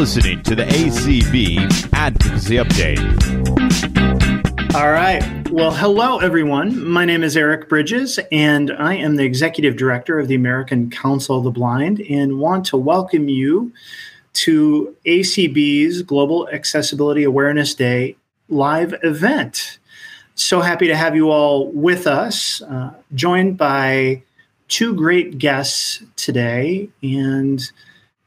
[0.00, 3.04] listening to the ACB Advocacy Update.
[4.74, 5.22] All right.
[5.50, 6.88] Well, hello, everyone.
[6.88, 11.36] My name is Eric Bridges, and I am the Executive Director of the American Council
[11.36, 13.74] of the Blind, and want to welcome you
[14.32, 18.16] to ACB's Global Accessibility Awareness Day
[18.48, 19.80] live event.
[20.34, 24.22] So happy to have you all with us, uh, joined by
[24.68, 27.70] two great guests today, and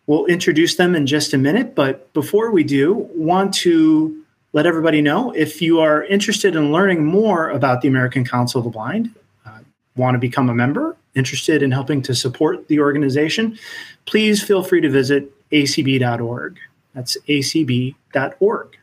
[0.08, 1.76] we'll introduce them in just a minute.
[1.76, 7.06] But before we do, want to let everybody know if you are interested in learning
[7.06, 9.14] more about the American Council of the Blind,
[9.46, 9.60] uh,
[9.96, 13.58] want to become a member, interested in helping to support the organization,
[14.06, 16.60] please feel free to visit acb.org.
[16.94, 18.78] That's acb.org.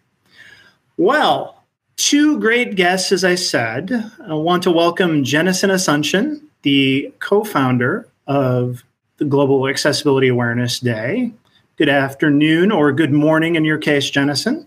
[0.96, 1.62] Well,
[1.96, 4.10] two great guests, as I said.
[4.27, 8.84] I want to welcome Jennison Asuncion, the co founder of
[9.21, 11.30] the Global Accessibility Awareness Day.
[11.76, 14.66] Good afternoon, or good morning in your case, Jennison.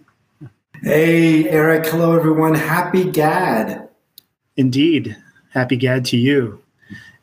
[0.84, 1.88] Hey, Eric.
[1.88, 2.54] Hello, everyone.
[2.54, 3.90] Happy GAD.
[4.56, 5.18] Indeed.
[5.50, 6.62] Happy GAD to you.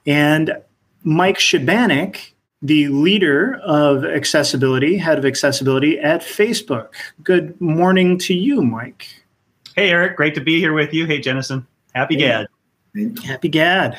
[0.06, 0.56] And
[1.04, 6.88] Mike Shebanek, the leader of accessibility, head of accessibility at Facebook.
[7.22, 9.06] Good morning to you, Mike.
[9.76, 10.16] Hey, Eric.
[10.16, 11.06] Great to be here with you.
[11.06, 11.64] Hey, Jennison.
[11.94, 12.46] Happy hey.
[12.94, 13.18] GAD.
[13.24, 13.96] Happy GAD.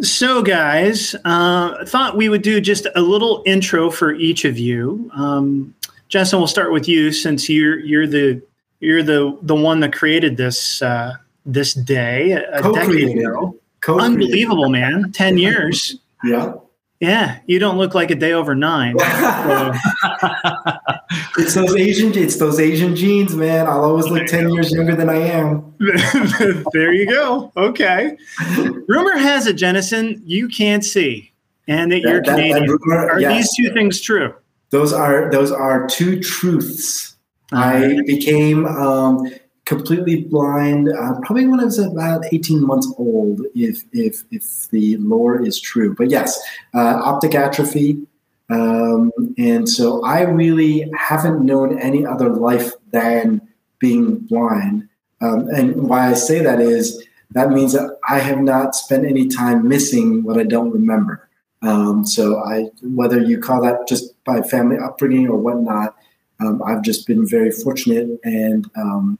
[0.00, 4.58] So, guys, uh, I thought we would do just a little intro for each of
[4.58, 5.10] you.
[5.14, 5.74] Um,
[6.10, 8.42] Jennison, we'll start with you since you're you're the
[8.80, 11.14] you're the the one that created this uh,
[11.46, 13.56] this day a decade ago.
[13.88, 15.12] Unbelievable, man!
[15.12, 15.96] Ten years.
[16.24, 16.54] yeah.
[16.98, 18.96] Yeah, you don't look like a day over nine.
[19.46, 19.72] So.
[21.38, 23.66] it's those Asian, it's those Asian genes, man.
[23.66, 25.74] I'll always look ten years younger than I am.
[26.72, 27.52] there you go.
[27.56, 28.16] Okay.
[28.88, 31.32] Rumor has it, Jennison, you can't see,
[31.68, 32.66] and that, that you're Canadian.
[32.66, 33.36] That rumor, are yes.
[33.36, 34.34] these two things true?
[34.70, 37.16] Those are those are two truths.
[37.52, 37.62] Uh-huh.
[37.62, 39.28] I became um,
[39.66, 44.96] completely blind uh, probably when I was about 18 months old, if, if, if the
[44.96, 45.94] lore is true.
[45.94, 46.40] But yes,
[46.74, 47.98] uh, optic atrophy.
[48.48, 53.40] Um, and so I really haven't known any other life than
[53.78, 54.88] being blind.
[55.20, 59.26] Um, and why I say that is that means that I have not spent any
[59.26, 61.28] time missing what I don't remember.
[61.62, 65.96] Um, so I, whether you call that just by family upbringing or whatnot,
[66.38, 69.18] um, I've just been very fortunate and um,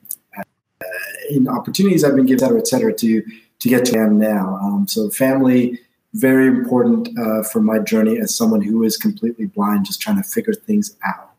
[1.31, 3.23] in opportunities I've been given, et cetera, et cetera, to
[3.59, 4.57] to get to where I am now.
[4.63, 5.81] Um, so family,
[6.19, 10.23] very important uh, for my journey as someone who is completely blind, just trying to
[10.23, 11.31] figure things out.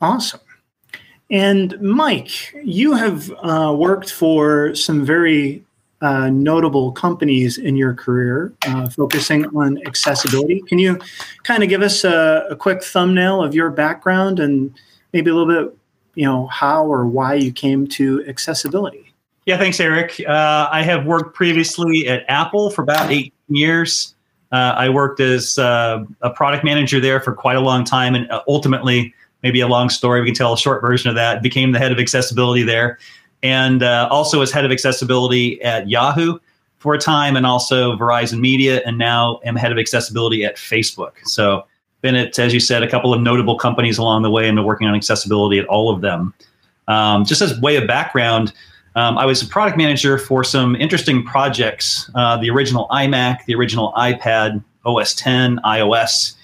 [0.00, 0.40] Awesome.
[1.30, 5.64] And Mike, you have uh, worked for some very
[6.00, 10.62] uh, notable companies in your career, uh, focusing on accessibility.
[10.68, 10.98] Can you
[11.42, 14.72] kind of give us a, a quick thumbnail of your background and
[15.12, 15.76] maybe a little bit,
[16.14, 19.12] you know, how or why you came to accessibility?
[19.44, 20.22] Yeah, thanks, Eric.
[20.26, 24.14] Uh, I have worked previously at Apple for about eight years.
[24.50, 28.30] Uh, I worked as uh, a product manager there for quite a long time, and
[28.30, 31.42] uh, ultimately, maybe a long story, we can tell a short version of that.
[31.42, 32.98] Became the head of accessibility there,
[33.42, 36.38] and uh, also as head of accessibility at Yahoo
[36.78, 41.12] for a time, and also Verizon Media, and now am head of accessibility at Facebook.
[41.24, 41.66] So,
[42.00, 44.64] been at, as you said, a couple of notable companies along the way, and been
[44.64, 46.32] working on accessibility at all of them.
[46.86, 48.54] Um, just as way of background.
[48.94, 53.54] Um, I was a product manager for some interesting projects uh, the original iMac, the
[53.54, 56.34] original iPad, OS 10, iOS.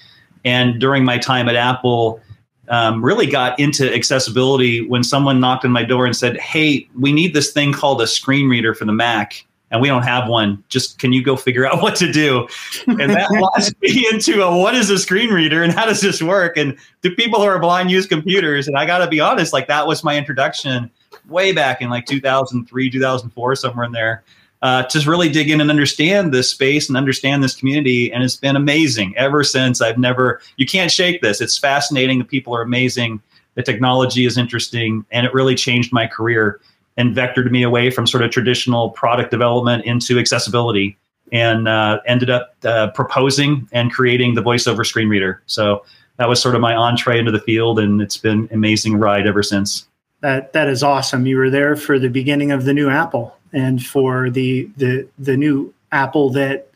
[0.45, 2.21] And during my time at Apple,
[2.69, 7.13] um, really got into accessibility when someone knocked on my door and said, Hey, we
[7.13, 9.45] need this thing called a screen reader for the Mac
[9.75, 10.63] and we don't have one.
[10.69, 12.47] Just can you go figure out what to do?
[12.87, 16.23] And that launched me into a what is a screen reader and how does this
[16.23, 16.57] work?
[16.57, 18.69] And do people who are blind use computers?
[18.69, 20.91] And I got to be honest, like that was my introduction
[21.29, 24.25] way back in like 2003, 2004, somewhere in there.
[24.63, 28.11] Uh, to really dig in and understand this space and understand this community.
[28.11, 29.83] And it's been amazing ever since.
[29.83, 31.43] I've never, you can't shake this.
[31.43, 32.19] It's fascinating.
[32.19, 33.21] The people are amazing.
[33.57, 35.05] The technology is interesting.
[35.11, 36.61] And it really changed my career
[36.97, 40.97] and vectored me away from sort of traditional product development into accessibility
[41.33, 45.43] and uh, ended up uh, proposing and creating the voiceover screen reader.
[45.47, 45.85] So
[46.17, 49.27] that was sort of my entree into the field, and it's been an amazing ride
[49.27, 49.89] ever since.
[50.25, 51.27] That that is awesome.
[51.27, 55.37] You were there for the beginning of the new Apple and for the the the
[55.37, 56.71] new Apple that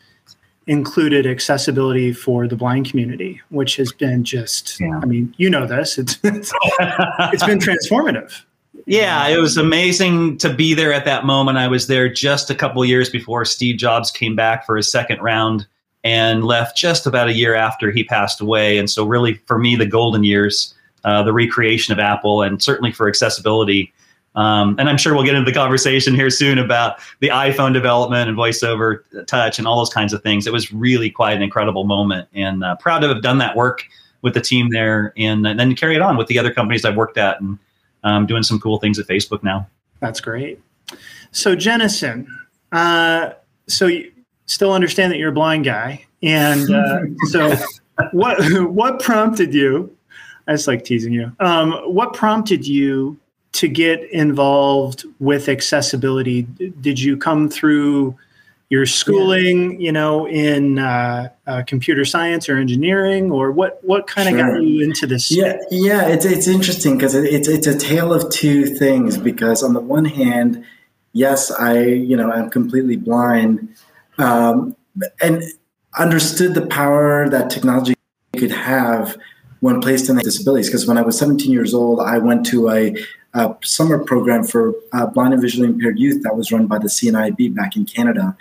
[0.66, 5.00] included accessibility for the blind community, which has been just yeah.
[5.02, 5.96] I mean, you know this.
[5.96, 6.52] It's it's,
[7.32, 8.38] it's been transformative.
[8.84, 11.56] Yeah, it was amazing to be there at that moment.
[11.56, 15.22] I was there just a couple years before Steve Jobs came back for his second
[15.22, 15.66] round
[16.04, 18.76] and left just about a year after he passed away.
[18.76, 20.74] And so, really, for me, the golden years
[21.08, 23.90] uh, the recreation of Apple, and certainly for accessibility.
[24.34, 28.28] Um, and I'm sure we'll get into the conversation here soon about the iPhone development
[28.28, 30.46] and voiceover touch and all those kinds of things.
[30.46, 33.84] It was really quite an incredible moment, and uh, proud to have done that work
[34.20, 36.96] with the team there, and, and then carry it on with the other companies I've
[36.96, 37.58] worked at, and
[38.04, 39.66] um, doing some cool things at Facebook now.
[40.00, 40.60] That's great.
[41.32, 42.26] So Jennison,
[42.70, 43.30] uh,
[43.66, 44.12] so you
[44.44, 47.00] still understand that you're a blind guy, and uh,
[47.30, 47.56] so
[48.12, 48.38] what
[48.70, 49.96] what prompted you?
[50.48, 51.30] I just like teasing you.
[51.40, 53.18] Um, what prompted you
[53.52, 56.42] to get involved with accessibility?
[56.80, 58.16] Did you come through
[58.70, 63.78] your schooling, you know, in uh, uh, computer science or engineering, or what?
[63.82, 64.38] What kind sure.
[64.38, 65.30] of got you into this?
[65.30, 69.16] Yeah, yeah, it's it's interesting because it's it's a tale of two things.
[69.16, 70.64] Because on the one hand,
[71.12, 73.74] yes, I you know I'm completely blind,
[74.18, 74.76] um,
[75.20, 75.42] and
[75.98, 77.94] understood the power that technology
[78.36, 79.16] could have
[79.60, 80.68] when placed in disabilities.
[80.68, 82.94] Because when I was 17 years old, I went to a,
[83.34, 86.88] a summer program for uh, blind and visually impaired youth that was run by the
[86.88, 88.36] CNIB back in Canada,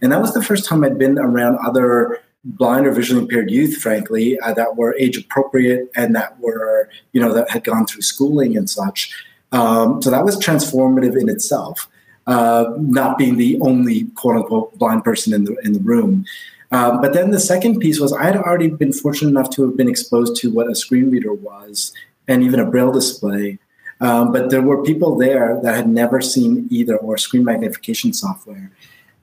[0.00, 3.76] and that was the first time I'd been around other blind or visually impaired youth,
[3.76, 8.02] frankly, uh, that were age appropriate and that were you know that had gone through
[8.02, 9.12] schooling and such.
[9.52, 11.88] Um, so that was transformative in itself
[12.26, 16.24] uh, not being the only quote unquote blind person in the in the room.
[16.72, 19.76] Um, but then the second piece was I had already been fortunate enough to have
[19.76, 21.92] been exposed to what a screen reader was
[22.26, 23.58] and even a braille display.
[24.00, 28.72] Um, but there were people there that had never seen either or screen magnification software.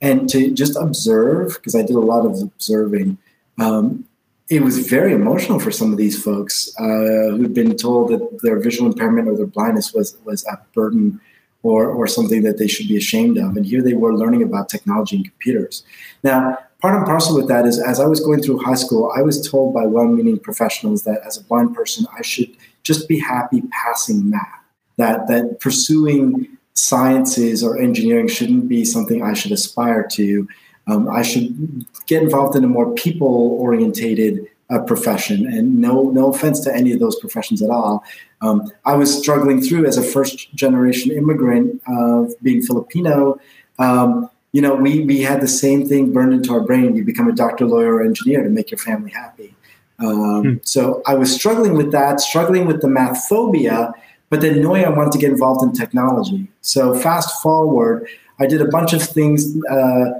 [0.00, 3.18] And to just observe, because I did a lot of observing,
[3.58, 4.06] um,
[4.48, 8.58] it was very emotional for some of these folks uh, who'd been told that their
[8.58, 11.20] visual impairment or their blindness was was a burden
[11.62, 13.56] or, or something that they should be ashamed of.
[13.56, 15.84] And here they were learning about technology and computers.
[16.24, 19.22] Now, part and parcel with that is as I was going through high school, I
[19.22, 22.50] was told by well meaning professionals that as a blind person, I should
[22.82, 24.64] just be happy passing math,
[24.96, 30.48] that, that pursuing sciences or engineering shouldn't be something I should aspire to.
[30.86, 35.46] Um, I should get involved in a more people orientated uh, profession.
[35.46, 38.04] And no, no offense to any of those professions at all.
[38.40, 43.38] Um, I was struggling through as a first generation immigrant, uh, being Filipino.
[43.78, 46.96] Um, you know, we, we had the same thing burned into our brain.
[46.96, 49.54] You become a doctor, lawyer, or engineer to make your family happy.
[50.00, 50.54] Um, hmm.
[50.62, 53.92] So I was struggling with that, struggling with the math phobia,
[54.28, 56.48] but then knowing I wanted to get involved in technology.
[56.62, 58.08] So fast forward,
[58.38, 59.54] I did a bunch of things.
[59.66, 60.12] Uh,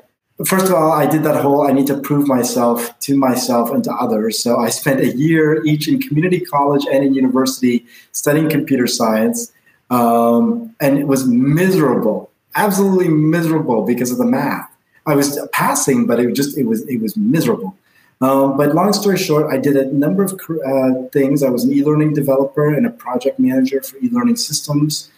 [0.45, 3.83] first of all, I did that whole I need to prove myself to myself and
[3.85, 4.39] to others.
[4.39, 9.53] So I spent a year each in community college and in university studying computer science.
[9.91, 14.71] Um, and it was miserable, absolutely miserable because of the math.
[15.07, 17.77] I was passing, but it just it was it was miserable.
[18.21, 21.43] Um, but long story short, I did a number of uh, things.
[21.43, 25.11] I was an e-learning developer and a project manager for e-learning systems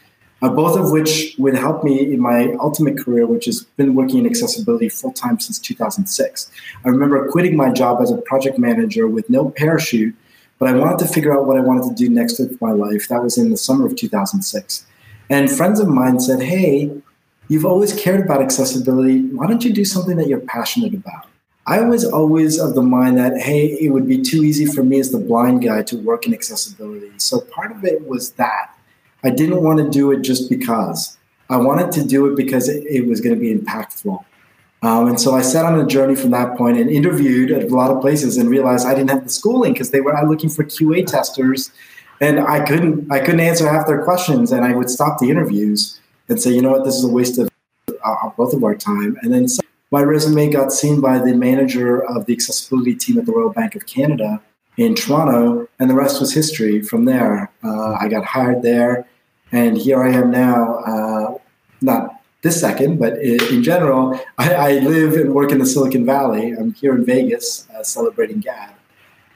[0.42, 4.18] uh, both of which would help me in my ultimate career, which has been working
[4.18, 6.50] in accessibility full time since 2006.
[6.84, 10.14] I remember quitting my job as a project manager with no parachute,
[10.58, 13.08] but I wanted to figure out what I wanted to do next with my life.
[13.08, 14.84] That was in the summer of 2006.
[15.30, 16.90] And friends of mine said, Hey,
[17.52, 19.20] you've always cared about accessibility.
[19.26, 21.26] Why don't you do something that you're passionate about?
[21.66, 24.98] I was always of the mind that, hey, it would be too easy for me
[24.98, 27.12] as the blind guy to work in accessibility.
[27.18, 28.74] So part of it was that
[29.22, 31.18] I didn't want to do it just because.
[31.50, 34.24] I wanted to do it because it, it was going to be impactful.
[34.82, 37.68] Um, and so I set on a journey from that point and interviewed at a
[37.68, 40.64] lot of places and realized I didn't have the schooling because they were looking for
[40.64, 41.70] QA testers,
[42.20, 44.50] and I couldn't I couldn't answer half their questions.
[44.50, 46.00] And I would stop the interviews
[46.32, 47.48] and say, you know what, this is a waste of
[48.04, 49.16] uh, both of our time.
[49.22, 49.46] And then
[49.90, 53.74] my resume got seen by the manager of the accessibility team at the Royal Bank
[53.74, 54.40] of Canada
[54.76, 56.80] in Toronto, and the rest was history.
[56.82, 59.06] From there, uh, I got hired there
[59.52, 61.38] and here I am now, uh,
[61.82, 66.52] not this second, but in, general, I, I, live and work in the Silicon Valley.
[66.52, 68.74] I'm here in Vegas uh, celebrating GAD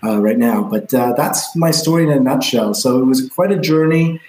[0.03, 0.65] uh, right now.
[0.65, 2.75] But uh, that's my story in a nutshell.
[2.75, 4.21] So it was quite a journey.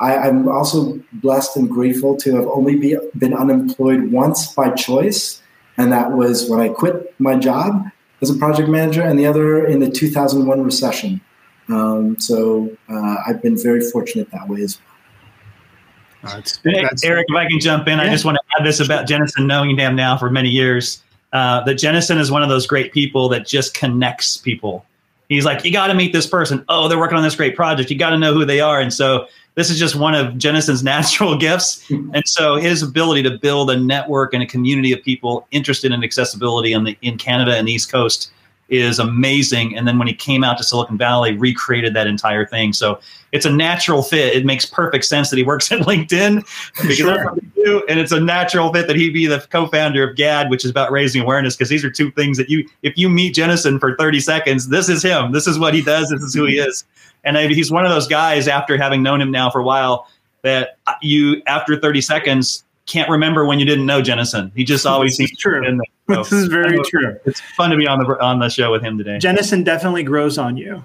[0.00, 5.42] I, am also blessed and grateful to have only be, been unemployed once by choice,
[5.76, 7.86] and that was when I quit my job
[8.22, 11.20] as a project manager, and the other in the 2001 recession.
[11.68, 16.32] Um, so uh, I've been very fortunate that way as well.
[16.34, 18.04] That's, that's, Eric, if I can jump in, yeah.
[18.04, 21.02] I just want to add this about Jennison, knowing him now for many years.
[21.32, 24.86] Uh, that Jennison is one of those great people that just connects people.
[25.28, 26.64] He's like, you got to meet this person.
[26.68, 27.90] Oh, they're working on this great project.
[27.90, 28.80] You got to know who they are.
[28.80, 31.88] And so this is just one of Jennison's natural gifts.
[31.90, 36.04] And so his ability to build a network and a community of people interested in
[36.04, 38.30] accessibility on the in Canada and the East Coast
[38.68, 39.76] is amazing.
[39.76, 42.72] And then when he came out to Silicon Valley, recreated that entire thing.
[42.72, 42.98] So
[43.32, 44.34] it's a natural fit.
[44.34, 46.44] It makes perfect sense that he works at LinkedIn
[46.80, 47.14] because Sure.
[47.14, 47.84] that's what they do.
[47.88, 50.90] And it's a natural fit that he be the co-founder of GAD, which is about
[50.90, 51.54] raising awareness.
[51.56, 54.88] Because these are two things that you, if you meet Jennison for 30 seconds, this
[54.88, 55.30] is him.
[55.32, 56.10] This is what he does.
[56.10, 56.84] This is who he is.
[57.24, 58.48] And I- he's one of those guys.
[58.48, 60.08] After having known him now for a while,
[60.42, 64.52] that uh, you after 30 seconds can't remember when you didn't know Jennison.
[64.54, 65.66] He just always This is seems true.
[65.66, 66.16] in there.
[66.16, 67.16] So, This is very I true.
[67.24, 69.18] It's fun to be on the on the show with him today.
[69.18, 70.84] Jennison definitely grows on you.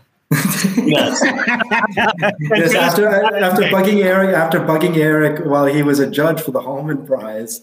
[0.77, 1.22] Yes.
[2.39, 6.62] Yes, after after bugging Eric, after bugging Eric while he was a judge for the
[6.62, 7.62] Holman Prize,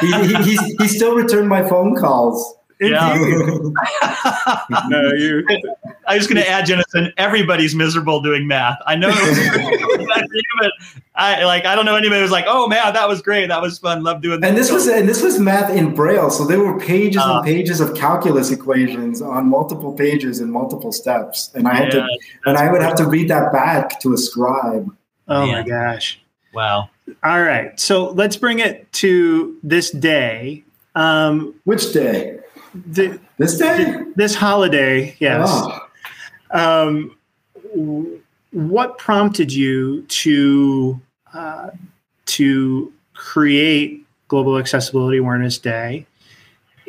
[0.00, 2.56] he, he, he, he still returned my phone calls.
[2.90, 3.16] Yeah.
[4.88, 5.46] No, you.
[6.06, 7.12] I was going to add, Jennison.
[7.16, 8.78] Everybody's miserable doing math.
[8.86, 10.70] I know, but
[11.14, 11.64] I like.
[11.64, 13.48] I don't know anybody who's like, "Oh man, that was great.
[13.48, 14.02] That was fun.
[14.02, 17.22] Love doing." And this was and this was math in Braille, so there were pages
[17.24, 17.38] Ah.
[17.38, 22.00] and pages of calculus equations on multiple pages and multiple steps, and I had Yeah,
[22.00, 22.08] to
[22.46, 24.94] and I would have to read that back to a scribe.
[25.28, 26.20] Oh my gosh.
[26.52, 26.90] Wow.
[27.22, 27.78] All right.
[27.80, 30.64] So let's bring it to this day.
[30.94, 32.38] Um, Which day?
[32.94, 34.02] Th- This day?
[34.16, 35.48] this holiday, yes.
[35.50, 35.80] Oh.
[36.50, 37.16] Um,
[38.52, 41.00] what prompted you to
[41.32, 41.70] uh,
[42.26, 46.06] to create Global Accessibility Awareness Day?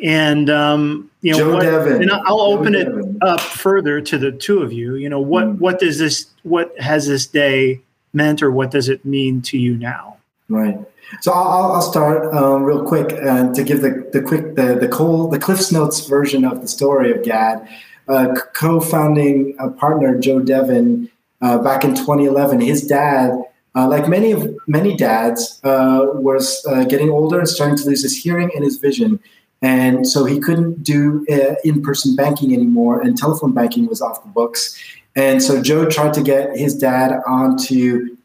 [0.02, 2.02] And um, you know, Joe what, Devon.
[2.02, 3.18] and I'll Joe open it Devon.
[3.22, 4.96] up further to the two of you.
[4.96, 5.58] You know, what Mm.
[5.58, 7.80] what does this what has this day
[8.12, 10.15] meant, or what does it mean to you now?
[10.48, 10.78] Right.
[11.20, 14.88] So I'll, I'll start um, real quick uh, to give the, the quick the the
[14.88, 17.68] Cole the Cliff's Notes version of the story of GAD.
[18.08, 21.10] Uh, co-founding uh, partner Joe Devon
[21.42, 22.60] uh, back in 2011.
[22.60, 23.32] His dad,
[23.74, 28.16] uh, like many of many dads, uh, was getting older and starting to lose his
[28.16, 29.18] hearing and his vision,
[29.60, 31.26] and so he couldn't do
[31.64, 34.80] in-person banking anymore, and telephone banking was off the books.
[35.16, 38.16] And so Joe tried to get his dad onto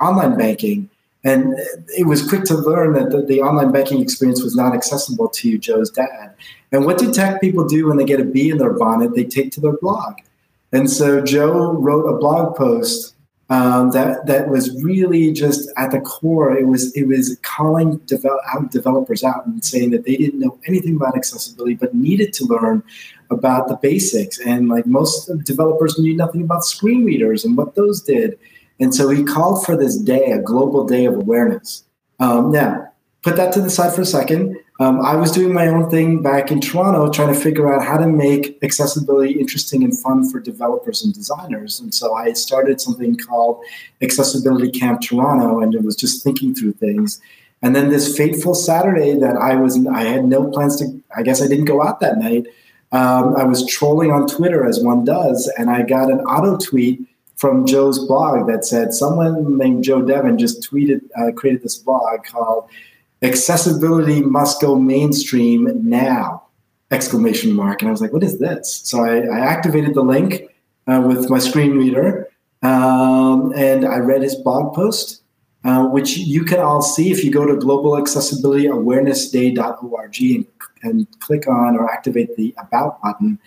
[0.00, 0.88] online banking.
[1.22, 1.54] And
[1.98, 5.58] it was quick to learn that the, the online banking experience was not accessible to
[5.58, 6.34] Joe's dad.
[6.72, 9.14] And what do tech people do when they get a bee in their bonnet?
[9.14, 10.14] They take to their blog.
[10.72, 13.14] And so Joe wrote a blog post
[13.50, 16.56] um, that that was really just at the core.
[16.56, 20.56] It was it was calling develop, out developers out and saying that they didn't know
[20.66, 22.84] anything about accessibility, but needed to learn
[23.28, 24.38] about the basics.
[24.38, 28.38] And like most developers knew nothing about screen readers and what those did.
[28.80, 31.84] And so he called for this day, a global day of awareness.
[32.18, 32.90] Um, now,
[33.22, 34.56] put that to the side for a second.
[34.80, 37.98] Um, I was doing my own thing back in Toronto, trying to figure out how
[37.98, 41.80] to make accessibility interesting and fun for developers and designers.
[41.80, 43.62] And so I started something called
[44.00, 47.20] Accessibility Camp Toronto, and it was just thinking through things.
[47.60, 51.02] And then this fateful Saturday that I was, I had no plans to.
[51.14, 52.46] I guess I didn't go out that night.
[52.92, 57.06] Um, I was trolling on Twitter as one does, and I got an auto tweet
[57.40, 62.24] from Joe's blog that said someone named Joe Devon just tweeted, uh, created this blog
[62.24, 62.68] called
[63.22, 66.42] "Accessibility Must Go Mainstream Now!"
[66.90, 70.50] exclamation mark, and I was like, "What is this?" So I, I activated the link
[70.86, 72.28] uh, with my screen reader,
[72.62, 75.22] um, and I read his blog post,
[75.64, 80.46] uh, which you can all see if you go to globalaccessibilityawarenessday.org and,
[80.82, 83.38] and click on or activate the About button,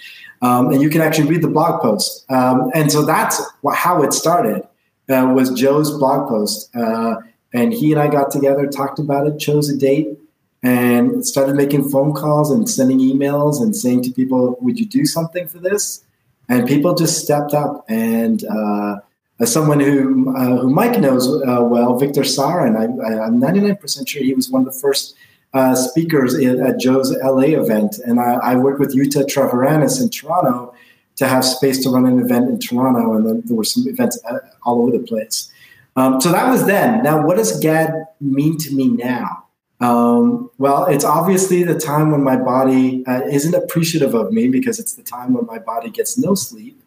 [0.42, 2.30] um, and you can actually read the blog post.
[2.30, 4.68] Um, and so that's wh- how it started.
[5.10, 7.16] Uh, was Joe's blog post, uh,
[7.54, 10.18] and he and I got together, talked about it, chose a date,
[10.62, 15.06] and started making phone calls and sending emails and saying to people, "Would you do
[15.06, 16.06] something for this?"
[16.48, 17.84] And people just stepped up.
[17.90, 19.00] And uh,
[19.44, 24.24] as someone who uh, who Mike knows uh, well, Victor Tsaran, I, I'm 99% sure
[24.24, 25.16] he was one of the first
[25.54, 30.10] uh, speakers in, at Joe's LA event, and I, I worked with Jutta Treviranus in
[30.10, 30.74] Toronto
[31.18, 34.18] to have space to run an event in Toronto, and then there were some events
[34.26, 35.52] uh, all over the place.
[35.96, 37.04] Um, so that was then.
[37.04, 39.44] Now, what does GAD mean to me now?
[39.80, 44.80] Um, well, it's obviously the time when my body uh, isn't appreciative of me because
[44.80, 46.83] it's the time when my body gets no sleep,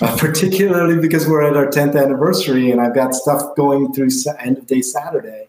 [0.00, 4.34] uh, particularly because we're at our 10th anniversary and I've got stuff going through sa-
[4.38, 5.48] end of day Saturday.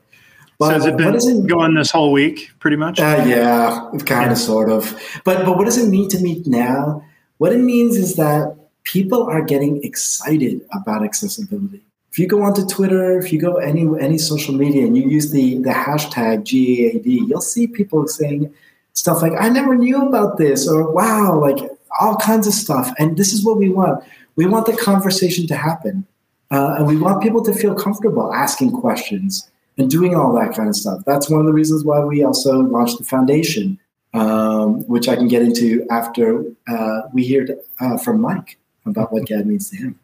[0.59, 2.99] But, so has it what been it going this whole week, pretty much?
[2.99, 4.97] uh, yeah, kind of, sort of.
[5.23, 7.03] But but what does it mean to me now?
[7.37, 11.81] What it means is that people are getting excited about accessibility.
[12.11, 15.31] If you go onto Twitter, if you go any any social media, and you use
[15.31, 18.53] the the hashtag GAAD, you'll see people saying
[18.93, 21.67] stuff like "I never knew about this" or "Wow," like
[21.99, 22.91] all kinds of stuff.
[22.99, 24.03] And this is what we want.
[24.35, 26.05] We want the conversation to happen,
[26.51, 30.69] uh, and we want people to feel comfortable asking questions and doing all that kind
[30.69, 31.01] of stuff.
[31.05, 33.79] That's one of the reasons why we also launched the foundation.
[34.13, 37.47] um, which I can get into after uh, we hear
[37.79, 39.99] uh, from Mike about what GAD means to him.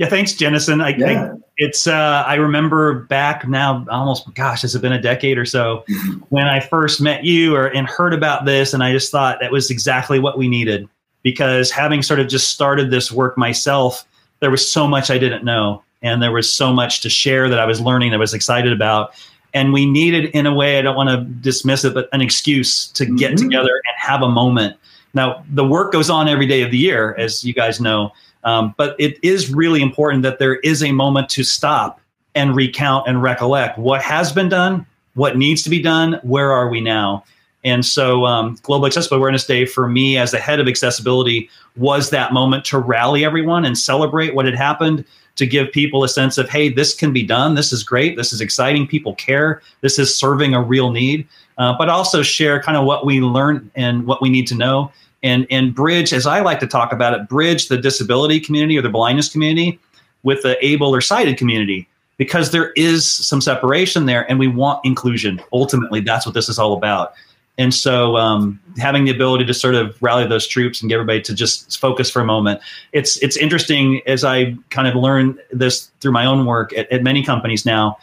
[0.00, 0.80] Yeah, thanks, Jennison.
[0.82, 1.06] I Yeah.
[1.06, 1.86] think it's.
[1.86, 4.32] Uh, I remember back now, almost.
[4.34, 6.22] Gosh, has it been a decade or so Mhm.
[6.30, 9.52] when I first met you or and heard about this, and I just thought that
[9.52, 10.88] was exactly what we needed
[11.22, 14.06] because having sort of just started this work myself,
[14.40, 17.58] there was so much I didn't know, and there was so much to share that
[17.60, 19.10] I was learning, that I was excited about,
[19.52, 22.86] and we needed, in a way, I don't want to dismiss it, but an excuse
[22.94, 23.36] to get Mhm.
[23.36, 24.76] together and have a moment.
[25.12, 28.12] Now, the work goes on every day of the year, as you guys know.
[28.44, 32.00] Um, but it is really important that there is a moment to stop
[32.34, 36.68] and recount and recollect what has been done, what needs to be done, where are
[36.68, 37.24] we now?
[37.64, 42.08] And so, um, Global Accessible Awareness Day for me as the head of accessibility was
[42.10, 45.04] that moment to rally everyone and celebrate what had happened,
[45.36, 47.54] to give people a sense of, hey, this can be done.
[47.54, 48.16] This is great.
[48.16, 48.86] This is exciting.
[48.86, 49.62] People care.
[49.80, 51.26] This is serving a real need.
[51.58, 54.90] Uh, but also share kind of what we learned and what we need to know
[55.22, 58.82] and and bridge as i like to talk about it bridge the disability community or
[58.82, 59.78] the blindness community
[60.22, 61.88] with the able or sighted community
[62.20, 65.40] because there is some separation there and we want inclusion.
[65.54, 67.14] Ultimately that's what this is all about.
[67.56, 71.22] And so um, having the ability to sort of rally those troops and get everybody
[71.22, 72.60] to just focus for a moment
[72.92, 77.02] it's it's interesting as i kind of learn this through my own work at, at
[77.02, 77.96] many companies now.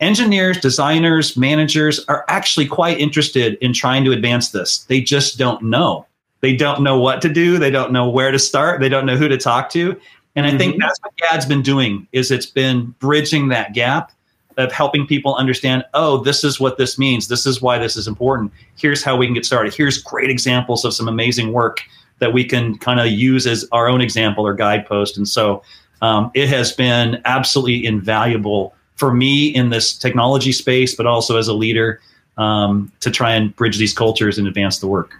[0.00, 4.84] Engineers designers managers are actually quite interested in trying to advance this.
[4.84, 6.06] They just don't know
[6.42, 7.56] they don't know what to do.
[7.56, 8.80] They don't know where to start.
[8.80, 9.96] They don't know who to talk to.
[10.34, 10.78] And i think Mhm.
[10.80, 14.12] that's what gad's been doing is it's been bridging that gap
[14.56, 17.28] of helping people understand oh this is what this means.
[17.28, 18.50] This is why this is important.
[18.76, 19.72] Here's how we can get started.
[19.74, 21.82] Here's great examples of some amazing work
[22.18, 25.16] that we can kind of use as our own example or guidepost.
[25.16, 25.62] And so
[26.02, 31.46] um, it has been absolutely invaluable for me in this technology space but also as
[31.48, 32.00] a leader
[32.38, 35.14] um, to try and bridge these cultures and advance the work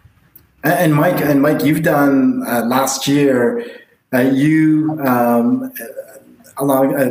[0.64, 3.65] And- Mike, and Mike, you've done uh, last year.
[4.15, 6.19] Uh, you um, uh,
[6.58, 7.10] along uh,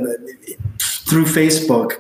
[0.80, 1.94] through Facebook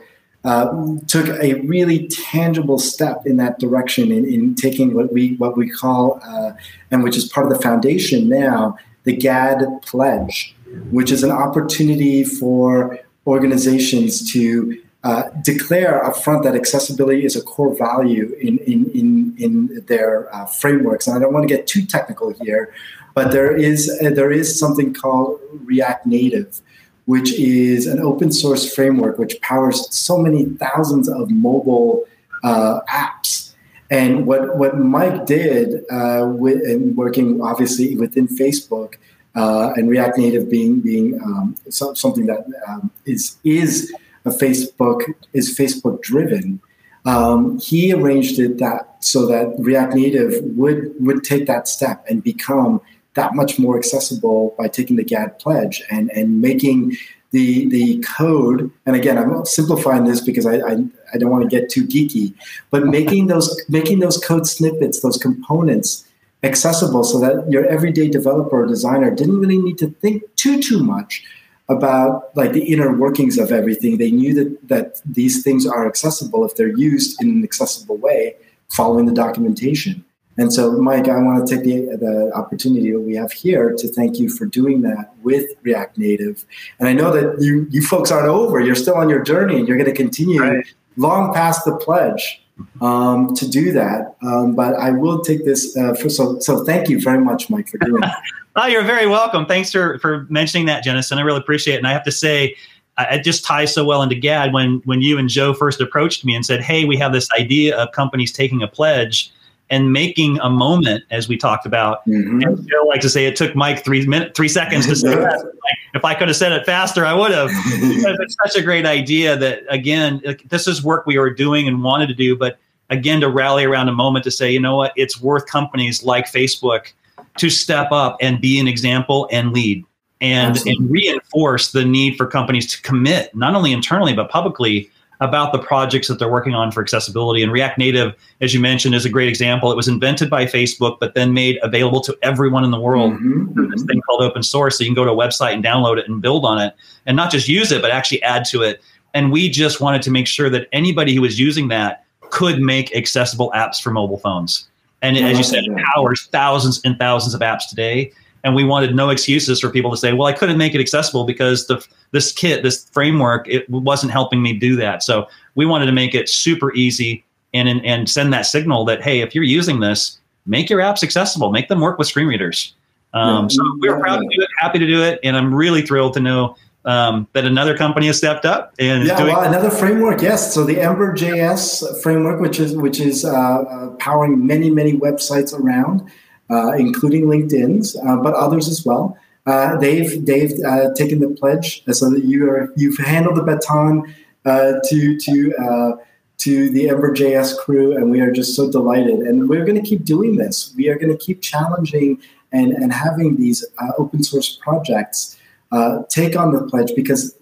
[0.43, 5.58] uh, took a really tangible step in that direction in, in taking what we what
[5.58, 6.52] we call uh,
[6.91, 10.56] and which is part of the foundation now the GAD pledge,
[10.91, 17.76] which is an opportunity for organizations to uh, declare upfront that accessibility is a core
[17.76, 21.08] value in in in, in their uh, frameworks.
[21.08, 22.74] And I don't want to get too technical here,
[23.16, 26.62] but there is uh, there is something called React Native,
[27.06, 32.06] which is an open source framework which powers so many thousands of mobile
[32.44, 33.54] uh, apps.
[33.90, 38.96] And what what Mike did uh, with and working obviously within Facebook.
[39.34, 43.92] And React Native being being um, so, something that um, is is
[44.29, 46.62] Facebook is Facebook driven.
[47.05, 52.23] Um, he arranged it that so that React Native would would take that step and
[52.23, 52.79] become
[53.15, 56.95] that much more accessible by taking the GAD pledge and and making
[57.31, 58.69] the the code.
[58.86, 62.36] And again, I'm simplifying this because I I, I don't want to get too geeky,
[62.69, 66.05] but making those making those code snippets, those components
[66.43, 70.84] accessible so that your everyday developer or designer didn't really need to think too too
[70.84, 71.23] much
[71.69, 73.97] about like the inner workings of everything.
[73.97, 78.36] They knew that that these things are accessible if they're used in an accessible way
[78.69, 80.04] following the documentation.
[80.38, 83.88] And so mike i want to take the, the opportunity that we have here to
[83.88, 86.45] thank you for doing that with react native.
[86.80, 88.60] And i know that you you folks aren't over.
[88.60, 90.65] You're still on your journey and you're going to continue Right.
[90.97, 92.40] long past the pledge
[92.82, 94.16] um, to do that.
[94.24, 96.40] Um, but I will take this uh, for so.
[96.40, 98.22] So thank you very much, Mike, for doing that.
[98.58, 99.46] Oh, you're very welcome.
[99.46, 101.18] Thanks for, for mentioning that, Jennison.
[101.18, 101.78] I really appreciate it.
[101.78, 102.54] And I have to say,
[103.00, 106.36] it just ties so well into GAD when when you and Joe first approached me
[106.36, 109.32] and said, "Hey, we have this idea of companies taking a pledge
[109.70, 112.06] and making a moment," as we talked about.
[112.08, 112.46] Mhm.
[112.46, 115.44] And Joe likes to say it took Mike three minutes, three seconds to say that.
[115.93, 117.49] If I could have said it faster, I would have.
[117.65, 121.67] because it's such a great idea that again, like, this is work we were doing
[121.67, 122.58] and wanted to do, but
[122.89, 126.25] again, to rally around a moment to say, you know what, it's worth companies like
[126.25, 126.91] Facebook
[127.38, 129.86] to step up and be an example and lead
[130.19, 130.86] and, Absolutely.
[130.86, 134.89] and reinforce the need for companies to commit not only internally but publicly
[135.21, 138.93] about the projects that they're working on for accessibility and react native as you mentioned
[138.93, 142.63] is a great example it was invented by facebook but then made available to everyone
[142.63, 144.77] in the world Mhm, through this thing called open source.
[144.77, 146.73] So you can go to a website and download it and build on it
[147.05, 148.81] and not just use it, but actually add to it.
[149.13, 152.95] And we just wanted to make sure that anybody who was using that could make
[152.95, 154.67] accessible apps for mobile phones.
[155.01, 158.12] And as you said, it powers thousands and thousands of apps today.
[158.43, 161.25] And we wanted no excuses for people to say, well, I couldn't make it accessible
[161.25, 165.04] because the this kit, this framework, it wasn't helping me do that.
[165.04, 167.23] So we wanted to make it super easy
[167.54, 171.51] and and, send that signal that hey, if you're using this, make your apps accessible,
[171.51, 172.73] make them work with screen readers.
[173.13, 175.82] Um, so we are proud to do it, happy to do it, and I'm really
[175.82, 179.69] thrilled to know um, that another company has stepped up and yeah, doing- well, another
[179.69, 180.21] framework.
[180.21, 184.97] Yes, so the Ember JS framework, which is which is uh, uh, powering many many
[184.97, 186.10] websites around,
[186.52, 189.18] uh, including LinkedIn's, uh, but others as well.
[189.46, 194.14] Uh, they've they've uh, taken the pledge, so that you are you've handled the baton
[194.46, 195.98] to to
[196.38, 199.20] to the Ember JS crew, and we are just so delighted.
[199.20, 200.74] And we're going to keep doing this.
[200.76, 203.66] We are going to keep challenging and and having these
[203.98, 205.40] open source projects
[205.72, 207.36] uh, take on the pledge because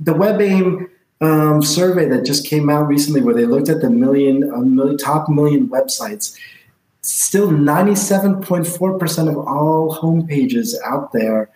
[0.00, 0.88] the WebAIM
[1.20, 4.40] um, survey that just came out recently, where they looked at the million,
[4.74, 6.36] million top million websites,
[7.04, 11.50] still 97.4% of all homepages out there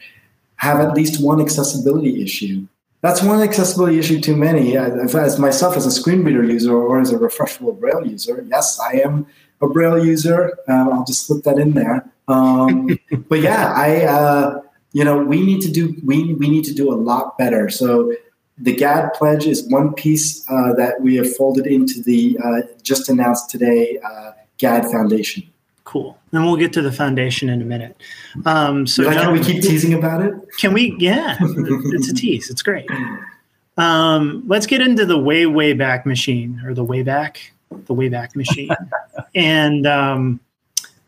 [0.56, 2.66] have at least one accessibility issue.
[3.00, 4.76] That's one accessibility issue too many.
[4.76, 8.98] As myself, as a screen reader user or as a refreshable Braille user, yes, I
[8.98, 9.26] am
[9.60, 10.58] a Braille user.
[10.66, 12.10] Um, I'll just slip that in there.
[12.26, 14.04] Um, but yeah, I.
[14.04, 17.68] Uh, you know we need to do we, we need to do a lot better
[17.68, 18.12] so
[18.58, 23.08] the gad pledge is one piece uh, that we have folded into the uh, just
[23.08, 25.44] announced today uh, gad foundation.
[25.84, 26.18] Cool.
[26.32, 27.96] And we'll get to the foundation in a minute.
[28.44, 30.34] Um, so like how we keep teasing about it?
[30.58, 30.94] Can we?
[30.98, 31.38] Yeah.
[31.40, 32.50] It's a tease.
[32.50, 32.86] It's great.
[33.78, 37.52] Um, let's get into the way way back machine or the way back
[37.86, 38.70] the way back machine.
[39.34, 40.40] And um,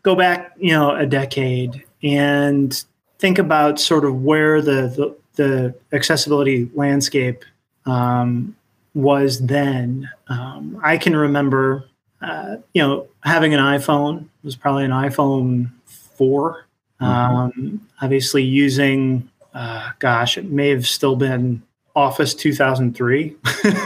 [0.03, 2.83] go back you know a decade and
[3.19, 7.43] think about sort of where the the, the accessibility landscape
[7.85, 8.55] um,
[8.93, 11.85] was then, um, I can remember,
[12.21, 16.65] uh, you know, having an iPhone was probably an iPhone 4
[17.01, 17.05] mm-hmm.
[17.05, 21.61] um, obviously using, uh, gosh, it may have still been
[21.95, 23.35] Office 2003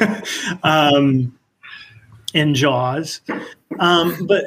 [0.63, 1.37] um,
[2.33, 3.21] in JAWS,
[3.79, 4.43] um, but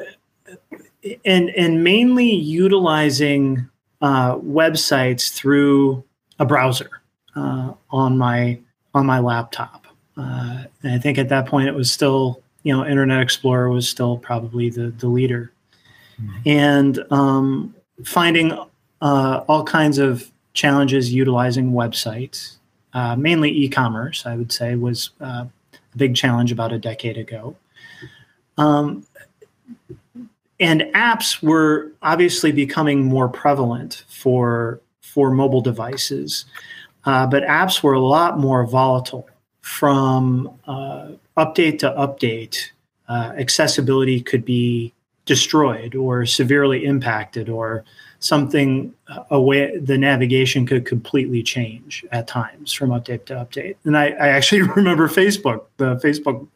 [1.25, 3.67] and and mainly utilizing
[4.01, 6.03] uh, websites through
[6.37, 6.89] a browser
[7.35, 8.59] uh, on my
[8.93, 9.87] on my laptop.
[10.15, 13.87] Uh, and I think at that point it was still you know Internet Explorer was
[13.87, 15.51] still probably the the leader,
[16.21, 16.37] mm-hmm.
[16.45, 18.51] and um, finding
[19.01, 22.57] uh, all kinds of challenges utilizing websites,
[22.93, 24.25] uh, mainly e-commerce.
[24.25, 27.55] I would say was uh, a big challenge about a decade ago.
[28.57, 29.05] Um,
[30.59, 36.45] and apps were obviously becoming more prevalent for for mobile devices,
[37.05, 39.29] uh, but apps were a lot more volatile
[39.61, 42.69] from uh, update to update.
[43.07, 44.93] Uh, accessibility could be
[45.25, 47.83] destroyed or severely impacted, or
[48.19, 49.77] something uh, away.
[49.77, 53.75] The navigation could completely change at times from update to update.
[53.85, 56.47] And I, I actually remember Facebook, the Facebook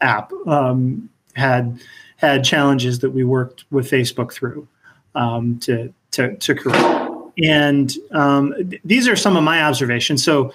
[0.00, 1.80] app um, had
[2.16, 4.66] had challenges that we worked with Facebook through
[5.14, 7.12] um, to, to, to correct.
[7.44, 10.24] And um, th- these are some of my observations.
[10.24, 10.52] So,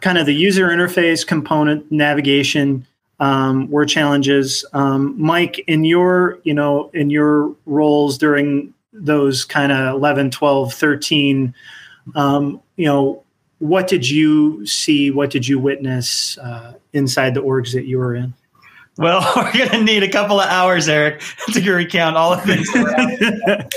[0.00, 2.86] kind of the user interface component, navigation
[3.20, 4.64] um, were challenges.
[4.72, 10.72] Um, Mike, in your you know in your roles during those kind of 11, 12,
[10.72, 11.54] 13,
[12.14, 13.22] um, you know,
[13.58, 15.10] what did you see?
[15.10, 18.34] What did you witness uh, inside the orgs that you were in?
[18.98, 22.70] Well, we're going to need a couple of hours, Eric, to recount all of this.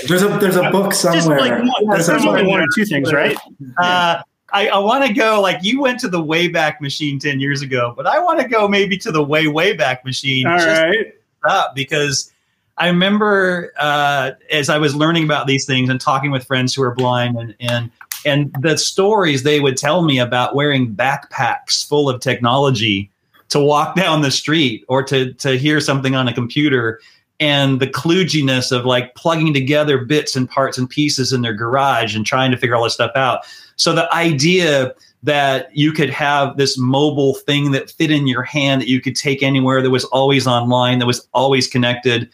[0.06, 1.40] there's a there's a book somewhere.
[1.40, 3.36] Like one, there's, there's only one or two things, right?
[3.78, 7.62] Uh, I, I want to go like you went to the Wayback Machine ten years
[7.62, 10.46] ago, but I want to go maybe to the way way back machine.
[10.46, 11.14] All right.
[11.44, 12.30] Up because
[12.76, 16.82] I remember uh, as I was learning about these things and talking with friends who
[16.82, 17.90] are blind and and
[18.24, 23.10] and the stories they would tell me about wearing backpacks full of technology
[23.48, 27.00] to walk down the street or to to hear something on a computer
[27.40, 32.14] and the kludginess of like plugging together bits and parts and pieces in their garage
[32.14, 33.40] and trying to figure all this stuff out.
[33.80, 38.82] So the idea that you could have this mobile thing that fit in your hand
[38.82, 42.28] that you could take anywhere that was always online, that was always connected,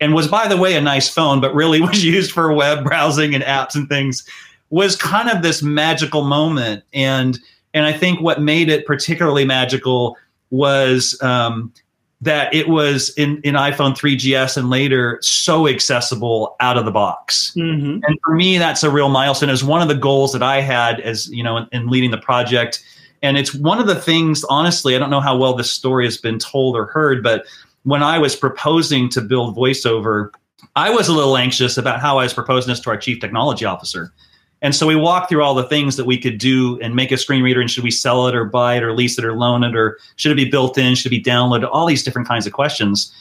[0.00, 3.32] and was by the way a nice phone, but really was used for web browsing
[3.32, 4.28] and apps and things,
[4.70, 6.82] was kind of this magical moment.
[6.92, 7.38] And
[7.74, 10.16] and I think what made it particularly magical
[10.50, 11.72] was um,
[12.20, 17.52] that it was in, in iPhone 3GS and later so accessible out of the box.
[17.56, 18.00] Mm-hmm.
[18.04, 19.50] And for me, that's a real milestone.
[19.50, 22.18] As one of the goals that I had as you know in, in, leading the
[22.18, 22.84] project,
[23.22, 24.44] and it's one of the things.
[24.44, 27.46] Honestly, I don't know how well this story has been told or heard, but
[27.84, 30.30] when I was proposing to build VoiceOver,
[30.74, 33.64] I was a little anxious about how I was proposing this to our chief technology
[33.64, 34.12] officer
[34.60, 37.16] and so we walked through all the things that we could do and make a
[37.16, 37.60] screen reader.
[37.60, 39.98] And should we sell it or buy it or lease it or loan it or
[40.16, 40.94] should it be built in?
[40.94, 41.68] Should it be downloaded?
[41.70, 43.12] All these different kinds of questions.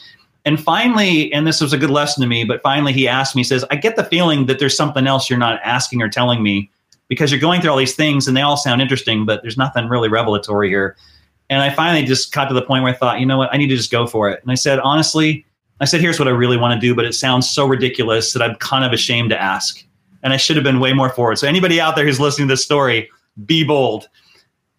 [0.46, 3.42] And finally, and this was a good lesson to me, but finally he asked me,
[3.42, 6.42] he says, I get the feeling that there's something else you're not asking or telling
[6.42, 6.72] me
[7.08, 9.90] because you're going through all these things and they all sound interesting, but there's nothing
[9.90, 10.96] really revelatory here.
[11.50, 13.58] And I finally just got to the point where I thought, you know what, I
[13.58, 14.42] need to just go for it.
[14.42, 15.46] And I said, honestly,
[15.80, 18.42] I said, here's what I really want to do, but it sounds so ridiculous that
[18.42, 19.86] I'm kind of ashamed to ask.
[20.24, 21.38] And I should have been way more forward.
[21.38, 23.10] So anybody out there who's listening to this story,
[23.46, 24.10] be bold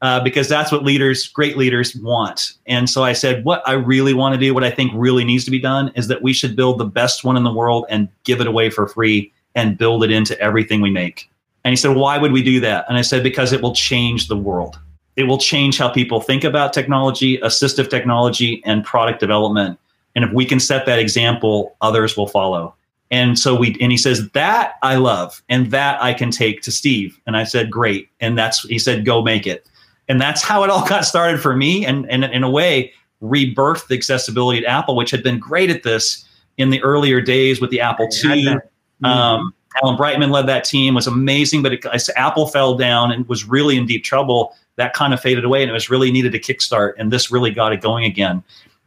[0.02, 2.54] uh, because that's what leaders, great leaders, want.
[2.66, 5.44] And so I said, what I really want to do, what I think really needs
[5.44, 8.08] to be done, is that we should build the best one in the world and
[8.24, 11.28] give it away for free and build it into everything we make.
[11.64, 12.84] And he said, why would we do that?
[12.88, 14.78] And I said, because it will change the world.
[15.16, 19.78] It will change how people think about technology, assistive technology, and product development.
[20.14, 22.74] And if we can set that example, others will follow.
[23.10, 26.70] And so we, and he says, that I love and that I can take to
[26.70, 27.18] Steve.
[27.26, 28.10] And I said, great.
[28.20, 29.66] And that's, he said, go make it
[30.08, 32.92] and that's how it all got started for me and, and in a way
[33.22, 36.24] rebirthed the accessibility at apple which had been great at this
[36.56, 39.04] in the earlier days with the apple ii mm-hmm.
[39.04, 41.84] um, alan brightman led that team was amazing but it,
[42.16, 45.70] apple fell down and was really in deep trouble that kind of faded away and
[45.70, 48.42] it was really needed a kickstart and this really got it going again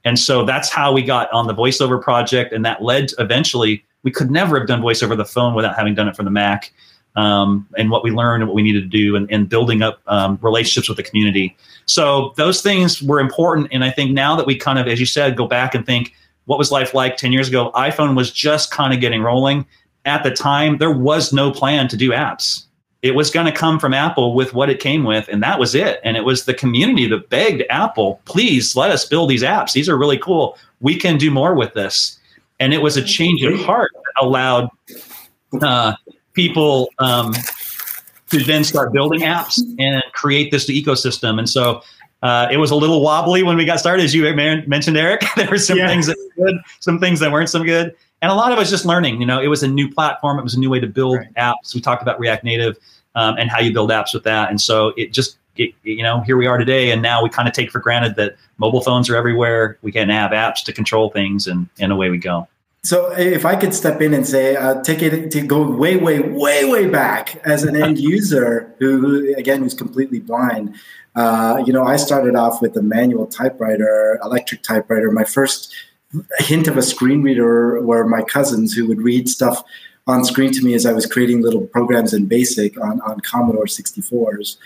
[0.06, 4.12] and so that's how we got on the voiceover project and that led eventually we
[4.12, 6.72] could never have done voice over the phone without having done it for the mac
[7.16, 10.02] um, and what we learned and what we needed to do and, and building up
[10.08, 11.56] um, relationships with the community.
[11.86, 13.68] So those things were important.
[13.72, 16.14] And I think now that we kind of, as you said, go back and think,
[16.46, 17.72] what was life like 10 years ago?
[17.76, 19.66] iPhone was just kind of getting rolling.
[20.06, 22.66] At the time, there was no plan to do apps.
[23.02, 25.74] It was going to come from Apple with what it came with, and that was
[25.74, 26.00] it.
[26.04, 29.74] And it was the community that begged Apple, please let us build these apps.
[29.74, 30.58] These are really cool.
[30.82, 32.20] We can do more with this.
[32.62, 34.70] And it was a change of heart that allowed
[35.62, 35.94] uh,
[36.34, 37.34] people um,
[38.30, 41.40] to then start building apps and create this ecosystem.
[41.40, 41.82] And so
[42.22, 44.24] uh, it was a little wobbly when we got started, as you
[44.68, 45.24] mentioned, Eric.
[45.36, 45.88] there were some yeah.
[45.88, 48.70] things that were good, some things that weren't so good, and a lot of us
[48.70, 49.20] just learning.
[49.20, 51.34] You know, it was a new platform, it was a new way to build right.
[51.34, 51.74] apps.
[51.74, 52.78] We talked about React Native
[53.16, 56.38] um, and how you build apps with that, and so it just you know, here
[56.38, 59.16] we are today, and now we kind of take for granted that mobile phones are
[59.16, 59.78] everywhere.
[59.82, 62.48] We can have apps to control things, and and away we go.
[62.84, 66.20] So if I could step in and say, uh, take it to go way, way,
[66.20, 70.76] way, way back as an end user who, again, who's completely blind.
[71.16, 75.12] Uh, you know, I started off with a manual typewriter, electric typewriter.
[75.12, 75.76] My first
[76.40, 79.64] hint of a screen reader were my cousins who would read stuff
[80.08, 83.66] on screen to me as I was creating little programs in BASIC on, on Commodore
[83.66, 84.58] 64s.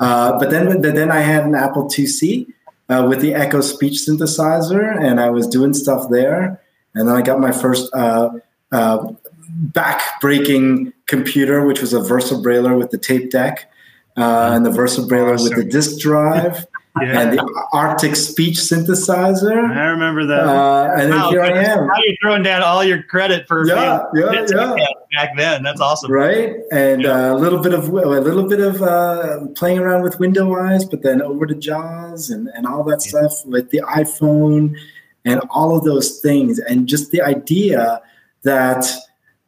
[0.00, 2.46] Uh, but then, then I had an Apple IIc
[2.88, 6.60] uh, with the Echo speech synthesizer, and I was doing stuff there.
[6.94, 8.30] And then I got my first uh,
[8.70, 9.12] uh,
[9.48, 13.70] back-breaking computer, which was a VersaBraille with the tape deck,
[14.16, 15.44] uh, and the VersaBraille awesome.
[15.44, 16.66] with the disk drive.
[17.00, 17.20] Yeah.
[17.20, 19.70] and the Arctic speech synthesizer.
[19.74, 20.44] I remember that.
[20.44, 21.86] Uh, and then wow, here I am.
[21.86, 24.76] Now you're throwing down all your credit for yeah, yeah, yeah.
[25.14, 25.62] back then.
[25.62, 26.56] That's awesome, right?
[26.70, 27.30] And yeah.
[27.30, 31.00] uh, a little bit of a little bit of uh, playing around with Window-Eyes, but
[31.00, 33.20] then over to JAWS and, and all that yeah.
[33.20, 34.76] stuff with the iPhone
[35.24, 36.58] and all of those things.
[36.58, 38.02] And just the idea
[38.42, 38.84] that,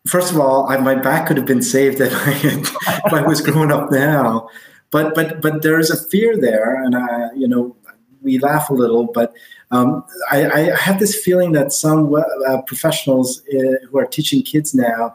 [0.06, 2.32] first of all, I, my back could have been saved if I,
[3.04, 4.48] if I was growing up now.
[4.94, 6.80] But, but, but there's a fear there.
[6.84, 7.74] And, I, you know,
[8.22, 9.34] we laugh a little, but
[9.72, 14.72] um, I, I, have this feeling that some uh, professionals uh, who are teaching kids
[14.72, 15.12] now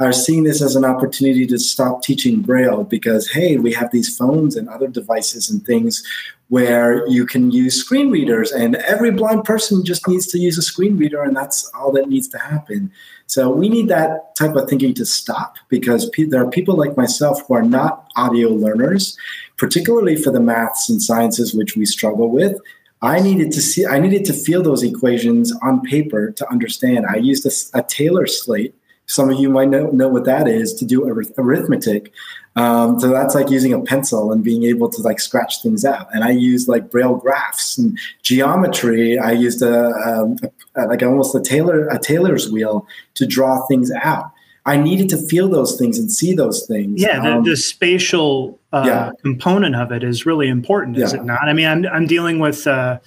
[0.00, 4.16] are seeing this as an opportunity to stop teaching Braille because, hey, we have these
[4.16, 6.02] phones and other devices and things
[6.48, 10.62] where you can use screen readers, and every blind person just needs to use a
[10.62, 12.90] screen reader, and that's all that needs to happen.
[13.30, 16.96] So we need that type of thinking to stop because pe- there are people like
[16.96, 19.16] myself who are not audio learners,
[19.56, 22.58] particularly for the maths and sciences, which we struggle with.
[23.02, 27.06] I needed to see, I needed to feel those equations on paper to understand.
[27.06, 28.74] I used a, a Taylor slate
[29.10, 32.12] some of you might know, know what that is to do arithmetic.
[32.60, 36.08] Um, so that's like using a pencil and being able to like scratch things out.
[36.12, 39.18] And I use like braille graphs and geometry.
[39.18, 40.36] I used a, a,
[40.76, 44.30] a like almost a tailor a tailor's wheel to draw things out.
[44.66, 47.00] I needed to feel those things and see those things.
[47.00, 49.10] Yeah, the, um, the spatial uh, yeah.
[49.22, 51.20] component of it is really important, is yeah.
[51.20, 51.48] it not?
[51.48, 52.98] I mean, I'm I'm dealing with uh,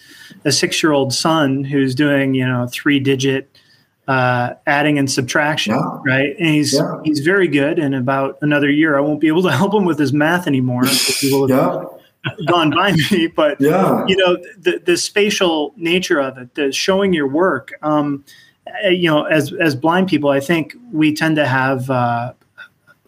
[0.45, 3.52] a six year old son who's doing you know three digit
[4.07, 5.99] uh, adding and subtraction, yeah.
[6.05, 6.35] right?
[6.37, 6.99] And he's yeah.
[7.03, 7.79] he's very good.
[7.79, 10.85] In about another year, I won't be able to help him with his math anymore.
[10.85, 11.89] He will have
[12.25, 12.35] yeah.
[12.47, 13.27] gone by me.
[13.27, 14.05] But yeah.
[14.07, 17.73] you know, the the spatial nature of it, the showing your work.
[17.81, 18.25] Um,
[18.83, 21.89] eh, you know, as as blind people, I think we tend to have.
[21.89, 22.33] Uh,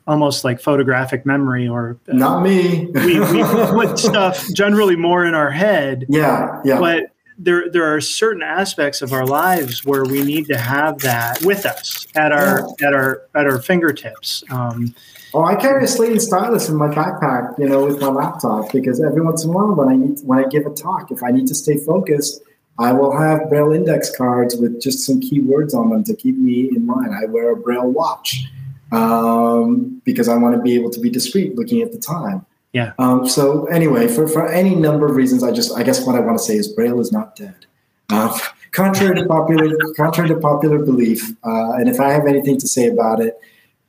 [0.07, 5.33] almost like photographic memory or uh, not me we, we put stuff generally more in
[5.33, 10.23] our head yeah yeah but there there are certain aspects of our lives where we
[10.23, 12.87] need to have that with us at our yeah.
[12.87, 14.43] at our at our fingertips.
[14.49, 14.95] Um,
[15.35, 18.71] Oh, I carry a slate and stylus in my backpack, you know, with my laptop
[18.71, 21.21] because every once in a while, when I need when I give a talk, if
[21.23, 22.41] I need to stay focused,
[22.79, 26.69] I will have Braille index cards with just some keywords on them to keep me
[26.69, 27.13] in mind.
[27.13, 28.45] I wear a Braille watch
[28.93, 32.45] um, because I want to be able to be discreet, looking at the time.
[32.75, 32.91] Yeah.
[32.99, 36.19] Um, so anyway, for for any number of reasons, I just I guess what I
[36.19, 37.65] want to say is Braille is not dead.
[38.09, 38.37] Uh,
[38.71, 42.87] contrary to popular contrary to popular belief, uh, and if I have anything to say
[42.87, 43.39] about it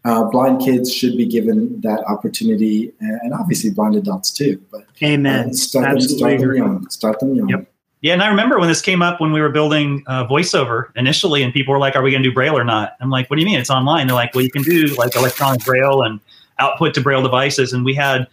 [0.06, 4.62] uh, blind kids should be given that opportunity, and obviously blind adults too.
[4.70, 5.50] But amen.
[5.50, 6.88] Uh, start, them, start them young.
[6.90, 7.48] Start them young.
[7.48, 7.72] Yep.
[8.02, 11.42] Yeah, and I remember when this came up when we were building uh, voiceover initially,
[11.42, 13.36] and people were like, "Are we going to do Braille or not?" I'm like, "What
[13.36, 13.58] do you mean?
[13.58, 16.20] It's online." They're like, "Well, you can do like electronic Braille and
[16.60, 18.28] output to Braille devices." And we had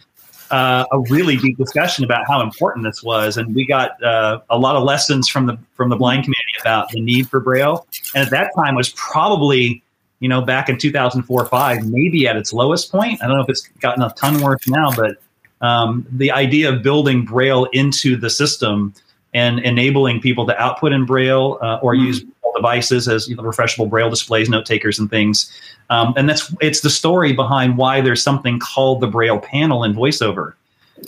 [0.54, 4.58] uh, a really deep discussion about how important this was, and we got uh, a
[4.58, 7.86] lot of lessons from the from the blind community about the need for Braille.
[8.14, 9.82] And at that time, was probably
[10.20, 13.22] you know, back in 2004 5, maybe at its lowest point.
[13.22, 15.18] I don't know if it's gotten a ton worse now, but
[15.60, 18.94] um, the idea of building Braille into the system
[19.34, 22.06] and enabling people to output in Braille uh, or mm-hmm.
[22.06, 25.50] use devices as you know, refreshable Braille displays, note takers, and things.
[25.90, 29.94] Um, and that's it's the story behind why there's something called the Braille panel in
[29.94, 30.54] VoiceOver.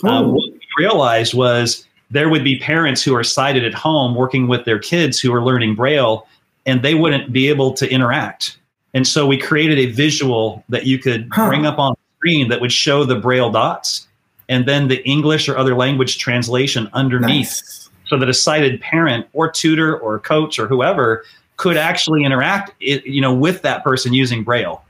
[0.03, 0.29] Oh.
[0.29, 4.65] what we realized was there would be parents who are sighted at home working with
[4.65, 6.27] their kids who are learning Braille,
[6.65, 8.57] and they wouldn't be able to interact.
[8.93, 11.47] And so we created a visual that you could huh.
[11.47, 14.07] bring up on the screen that would show the braille dots
[14.49, 17.86] and then the English or other language translation underneath nice.
[18.07, 21.23] So that a sighted parent or tutor or coach or whoever
[21.57, 24.83] could actually interact you know with that person using braille.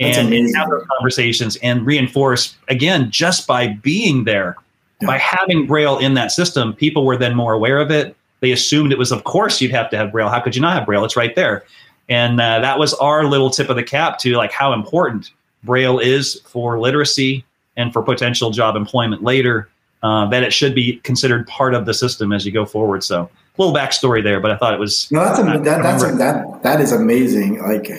[0.00, 4.56] And, and have those conversations and reinforce again just by being there
[5.00, 5.08] yeah.
[5.08, 8.14] by having braille in that system people were then more aware of it.
[8.38, 10.28] They assumed it was of course you'd have to have braille.
[10.28, 11.04] How could you not have braille?
[11.04, 11.64] It's right there.
[12.08, 15.32] And uh, that was our little tip of the cap to like how important
[15.64, 17.44] braille is for literacy
[17.76, 19.68] and for potential job employment later
[20.02, 23.22] uh, that it should be considered part of the system as you go forward so
[23.22, 26.12] a little backstory there but i thought it was no that's a, that, that's a,
[26.12, 27.90] that that is amazing like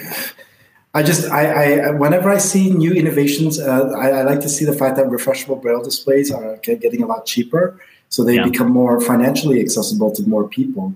[0.93, 4.65] I just, I, I, whenever I see new innovations, uh, I, I, like to see
[4.65, 8.43] the fact that refreshable braille displays are getting a lot cheaper, so they yeah.
[8.43, 10.95] become more financially accessible to more people.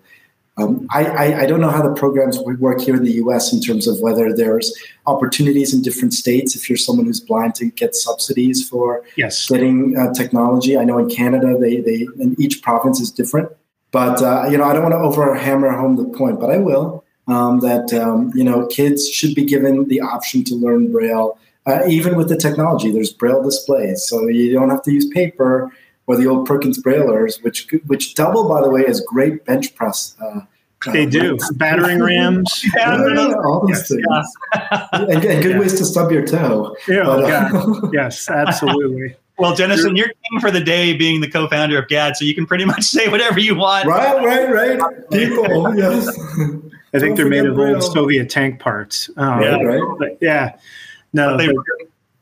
[0.58, 3.60] Um, I, I, I, don't know how the programs work here in the US in
[3.60, 4.72] terms of whether there's
[5.08, 9.50] opportunities in different states if you're someone who's blind to get subsidies for yes.
[9.50, 10.78] getting uh, technology.
[10.78, 13.50] I know in Canada, they, they in each province is different.
[13.92, 16.58] But, uh, you know, I don't want to over hammer home the point, but I
[16.58, 21.38] will, um, that, um, you know, kids should be given the option to learn Braille,
[21.66, 22.92] uh, even with the technology.
[22.92, 25.72] There's Braille displays, so you don't have to use paper
[26.08, 30.16] or the old Perkins Braillers, which which double, by the way, as great bench press.
[30.22, 30.42] Uh,
[30.92, 32.98] they do battering rams, yeah,
[33.46, 34.04] all those things,
[34.54, 34.88] yeah.
[34.92, 36.76] and, and, good ways to stub your toe.
[36.90, 39.16] Yeah, but, uh, yes, absolutely.
[39.38, 42.46] Well, Jennison, you're king for the day, being the co-founder of GAAD, so you can
[42.46, 43.86] pretty much say whatever you want.
[43.86, 45.10] Right, right, right.
[45.10, 46.08] People, yes.
[46.94, 49.10] I think Don't they're made of old Soviet tank parts.
[49.18, 50.18] Um, yeah, right.
[50.22, 50.58] yeah.
[51.14, 51.50] No, but,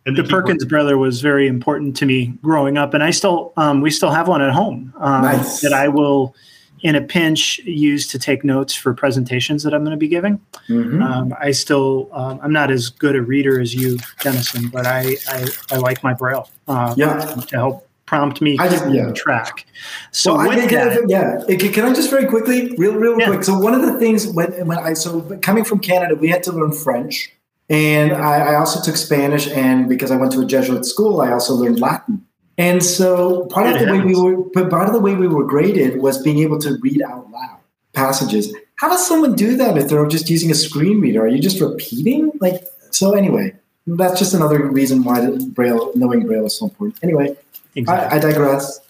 [0.06, 3.82] the, the Perkins Brailler was very important to me growing up, and I still um,
[3.82, 5.62] we still have one at home um, nice.
[5.62, 6.36] that I will,
[6.82, 10.40] in a pinch, use to take notes for presentations that I'm going to be giving.
[10.68, 11.04] Mm-hmm.
[11.04, 15.18] Um, I still um, I'm not as good a reader as you, Jennison, but I
[15.28, 16.50] I, I like my braille.
[16.68, 19.10] Uh, yeah, to help prompt me I just, yeah.
[19.14, 19.66] track.
[20.12, 23.28] So well, with that, yeah, can I just very quickly, real real yeah.
[23.28, 23.44] quick?
[23.44, 26.52] So one of the things when when I so coming from Canada, we had to
[26.52, 27.32] learn French.
[27.72, 31.32] And I, I, also took Spanish, and because I went to a Jesuit school, I
[31.32, 32.28] also learned Latin.
[32.58, 35.46] And so part of the way we were, but part of the way we were
[35.46, 37.60] graded was being able to read out loud
[37.94, 38.54] passages.
[38.76, 41.24] How does someone do that if they're just using a screen reader?
[41.24, 42.34] Are you just repeating?
[42.42, 43.14] Like so.
[43.14, 43.56] Anyway,
[43.88, 47.00] that's just another reason why Braille, knowing Braille is so important.
[47.02, 47.38] Anyway,
[47.76, 48.10] exactly.
[48.10, 48.82] I, I digress.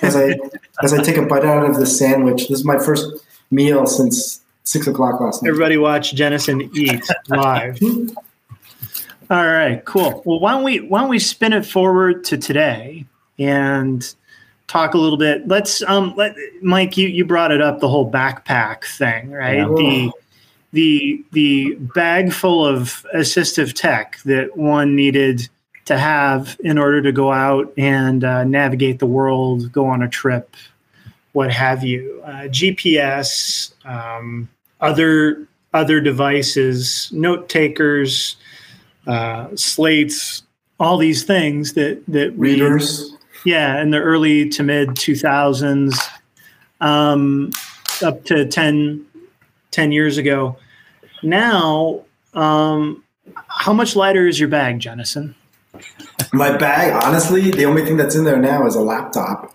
[0.00, 0.38] As I
[0.82, 4.41] as I take a bite out of the sandwich, this is my first meal since
[4.64, 5.50] six o'clock last night.
[5.50, 7.78] Everybody watch Jennison eat live.
[9.30, 10.22] All right, cool.
[10.26, 13.06] Well, why don't we why don't we spin it forward to today
[13.38, 14.14] and
[14.66, 15.48] talk a little bit?
[15.48, 19.56] Let's um let Mike, you you brought it up the whole backpack thing, right?
[19.58, 19.68] Yeah.
[19.68, 20.12] The
[20.72, 25.48] the the bag full of assistive tech that one needed
[25.86, 30.08] to have in order to go out and uh, navigate the world, go on a
[30.08, 30.54] trip,
[31.32, 32.22] what have you.
[32.24, 34.48] Uh, GPS, um,
[34.80, 38.36] other other devices, note takers,
[39.06, 40.42] uh, slates,
[40.78, 43.10] all these things that that readers.
[43.44, 45.98] We, yeah, in the early to mid two thousands.
[46.80, 47.52] Um,
[48.02, 49.06] up to 10,
[49.70, 50.56] 10 years ago.
[51.22, 52.02] Now,
[52.34, 53.04] um,
[53.48, 55.34] how much lighter is your bag, Jennison?
[56.32, 59.54] My bag, honestly, the only thing that's in there now is a laptop.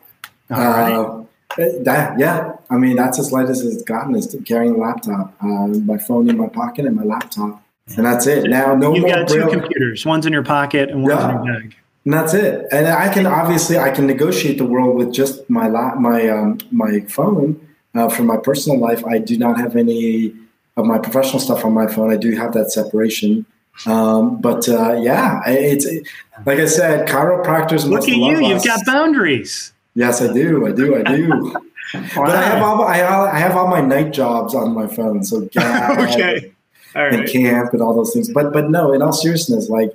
[0.50, 0.94] All right.
[0.94, 1.24] Uh,
[1.58, 5.68] that yeah, I mean that's as light as it's gotten is carrying a laptop, uh,
[5.68, 7.62] my phone in my pocket and my laptop,
[7.96, 8.50] and that's it.
[8.50, 10.06] Now no You've more got two braille- computers.
[10.06, 11.40] One's in your pocket and one's Yeah.
[11.40, 11.76] in your bag.
[12.06, 12.66] and that's it.
[12.72, 16.58] And I can obviously I can negotiate the world with just my la- my um,
[16.72, 17.60] my phone
[17.96, 19.04] uh, for my personal life.
[19.06, 20.34] I do not have any
[20.78, 22.12] of my professional stuff on my phone.
[22.12, 23.46] I do have that separation.
[23.86, 25.86] Um, but uh, yeah, it's
[26.46, 27.88] like I said, chiropractors.
[27.88, 28.40] Look at you.
[28.48, 29.72] You've got boundaries.
[29.98, 30.68] Yes, I do.
[30.68, 30.96] I do.
[30.96, 31.56] I do.
[31.94, 35.38] But I have all I, I have all my night jobs on my phone, so
[35.58, 36.52] okay.
[36.94, 38.30] All and camp and all those things.
[38.30, 39.94] But but no, in all seriousness, like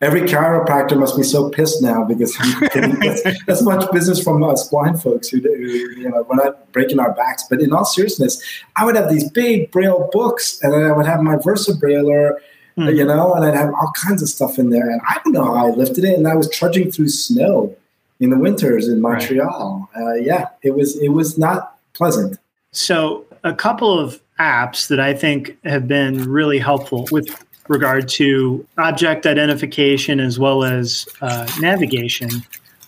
[0.00, 2.32] every chiropractor must be so pissed now because
[2.74, 7.00] that's, that's much business from us blind folks who, who you know we're not breaking
[7.00, 7.44] our backs.
[7.50, 8.40] But in all seriousness,
[8.76, 12.38] I would have these big braille books, and then I would have my VersaBraille.
[12.76, 12.88] Hmm.
[12.88, 15.44] You know, and I'd have all kinds of stuff in there, and I don't know
[15.44, 16.16] how I lifted it.
[16.16, 17.76] And I was trudging through snow
[18.20, 19.18] in the winters in Right.
[19.20, 19.88] Montreal.
[19.96, 22.38] Uh, yeah, it was it was not pleasant.
[22.72, 27.28] So, a couple of apps that I think have been really helpful with
[27.68, 32.28] regard to object identification as well as uh, navigation.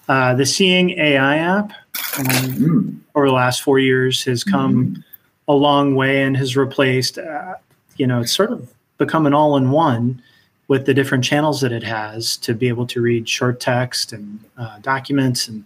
[0.09, 1.71] Uh, the Seeing AI app
[2.19, 2.99] um, Mm.
[3.15, 5.03] over the last four years has come
[5.49, 7.55] a long way and has replaced, uh,
[7.97, 10.23] you know, it's sort of become an all in one
[10.69, 14.39] with the different channels that it has to be able to read short text and
[14.59, 15.65] uh, documents and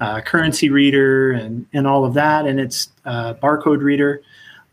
[0.00, 2.46] uh, currency reader and, and all of that.
[2.46, 4.22] And it's uh, barcode reader.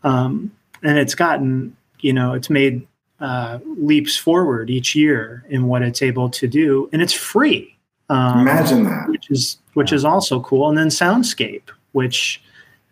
[0.02, 0.50] Um,
[0.82, 2.86] and it's gotten, you know, it's made
[3.20, 6.88] uh, leaps forward each year in what it's able to do.
[6.92, 7.76] And it's free.
[8.08, 9.08] Um, Imagine that.
[9.08, 10.68] which is which is also cool.
[10.68, 12.42] And then Soundscape, which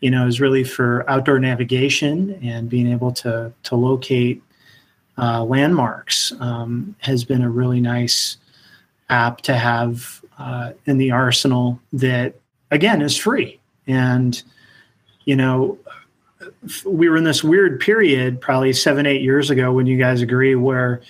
[0.00, 4.42] you know is really for outdoor navigation and being able to to locate
[5.18, 8.36] uh, landmarks, um, has been a really nice
[9.08, 11.80] app to have uh, in the arsenal.
[11.92, 12.34] That
[12.70, 14.40] again is free, and
[15.24, 15.78] you know
[16.84, 20.54] we were in this weird period probably seven eight years ago when you guys agree
[20.54, 21.02] where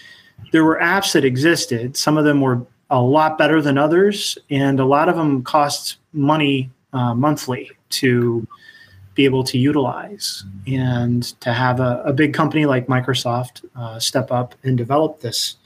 [0.52, 4.80] there were apps that existed some of them were a lot better than others, and
[4.80, 8.46] a lot of them cost money uh, monthly to
[9.18, 10.44] be able to utilize.
[10.68, 15.56] And to have a, a big company like Microsoft uh, step up and develop this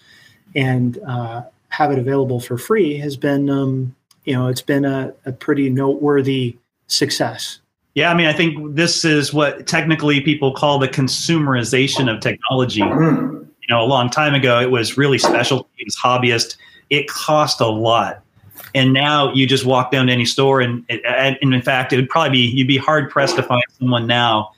[0.57, 3.95] and uh, have it available for free has been, um,
[4.25, 7.61] you know, it's been a, a pretty noteworthy success.
[7.95, 12.81] Yeah, I mean, I think this is what technically people call the consumerization of technology.
[12.81, 13.47] Mm.
[13.61, 15.69] You know, a long time ago, it was really special.
[15.77, 16.57] It was hobbyist.
[16.89, 18.22] It cost a lot,
[18.75, 22.09] and now you just walk down to any store, and, and in fact, it would
[22.09, 24.53] probably be you'd be hard pressed to find someone now,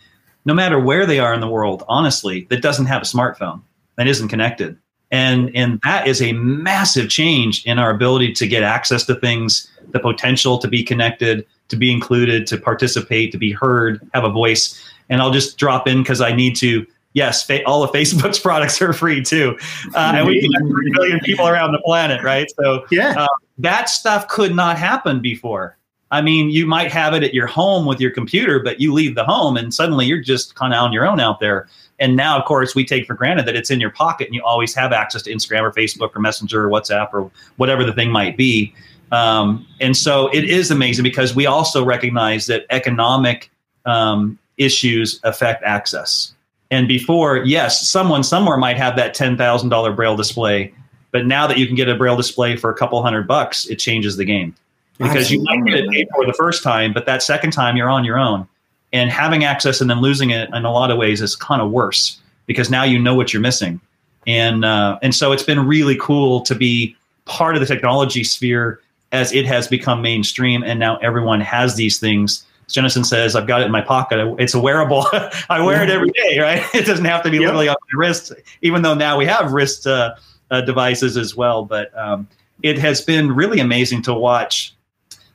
[0.44, 3.60] no matter where they are in the world, honestly, that doesn't have a smartphone
[3.96, 4.76] that isn't connected,
[5.10, 9.68] and and that is a massive change in our ability to get access to things,
[9.92, 14.30] the potential to be connected, to be included, to participate, to be heard, have a
[14.30, 14.80] voice.
[15.08, 16.86] And I'll just drop in because I need to.
[17.14, 19.56] Yes, fa- all of Facebook's products are free too,
[19.94, 22.50] uh, and we can have three billion people around the planet, right?
[22.60, 23.14] So Yeah.
[23.16, 23.28] uh,
[23.58, 25.76] that stuff could not happen before.
[26.10, 29.14] I mean, you might have it at your home with your computer, but you leave
[29.14, 31.68] the home and suddenly you're just kind of on your own out there.
[31.98, 34.42] And now, of course, we take for granted that it's in your pocket and you
[34.42, 38.10] always have access to Instagram or Facebook or Messenger or WhatsApp or whatever the thing
[38.10, 38.74] might be.
[39.12, 43.50] Um, and so it is amazing because we also recognize that economic
[43.86, 46.32] um, issues affect access.
[46.70, 50.74] And before, yes, someone somewhere might have that $10,000 braille display,
[51.14, 53.76] but now that you can get a braille display for a couple hundred bucks, it
[53.76, 54.52] changes the game
[54.98, 57.88] because you might get it paid for the first time, but that second time you're
[57.88, 58.48] on your own.
[58.92, 61.70] And having access and then losing it in a lot of ways is kind of
[61.70, 63.80] worse because now you know what you're missing.
[64.26, 66.96] And uh, and so it's been really cool to be
[67.26, 68.80] part of the technology sphere
[69.12, 72.44] as it has become mainstream, and now everyone has these things.
[72.66, 74.18] As Jennison says, "I've got it in my pocket.
[74.40, 75.06] It's a wearable.
[75.48, 76.40] I wear it every day.
[76.40, 76.64] Right?
[76.74, 77.44] It doesn't have to be Yep.
[77.46, 80.14] literally on my wrist, even though now we have wrist uh,
[80.54, 81.64] uh, devices as well.
[81.64, 82.28] But um,
[82.62, 84.74] it has been really amazing to watch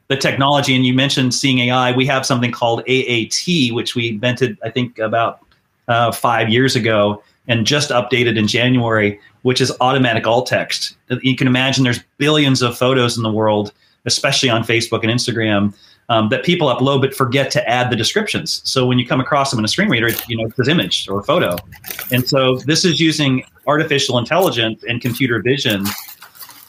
[0.08, 0.76] the technology.
[0.76, 1.92] And you mentioned seeing AI.
[1.92, 5.40] We have something called AAT, which we invented, I think, about
[5.88, 10.96] uh, five years ago, and just updated in January, which is automatic alt text.
[11.22, 13.72] You can imagine there's billions of photos in the world,
[14.06, 15.74] especially on Facebook and Instagram.
[16.10, 18.62] Um, that people upload but forget to add the descriptions.
[18.64, 21.08] So when you come across them in a screen reader, you know, it's says image
[21.08, 21.56] or photo.
[22.12, 25.86] And so this is using artificial intelligence and computer vision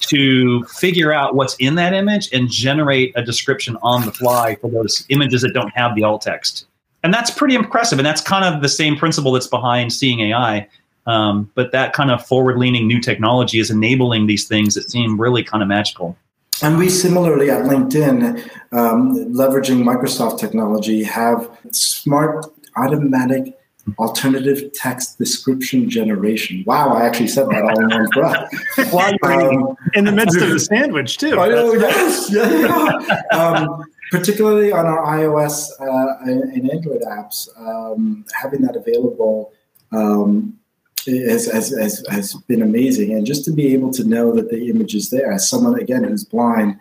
[0.01, 4.71] to figure out what's in that image and generate a description on the fly for
[4.71, 6.67] those images that don't have the alt text.
[7.03, 7.99] and that's pretty impressive.
[7.99, 10.69] And that's kind of the same principle that's behind seeing AI.
[11.07, 15.43] Um, but that kind of forward-leaning new technology is enabling these things that seem really
[15.43, 16.17] kind of magical.
[16.63, 18.43] And we similarly at LinkedIn,
[18.73, 22.47] um, leveraging Microsoft technology, have smart
[22.77, 23.57] automatic
[23.99, 26.63] alternative text description generation.
[26.67, 28.53] Wow, I actually said that all in one breath.
[28.93, 31.39] While um, in the midst of the sandwich, too.
[31.41, 33.37] I know, yes, yeah, yeah.
[33.37, 39.53] Um, particularly on our iOS uh, and Android apps, um, having that available
[39.93, 40.60] um,
[41.07, 43.13] has, has, has, has been amazing.
[43.13, 46.05] And just to be able to know that the image is there, as someone again
[46.05, 46.79] who's blind,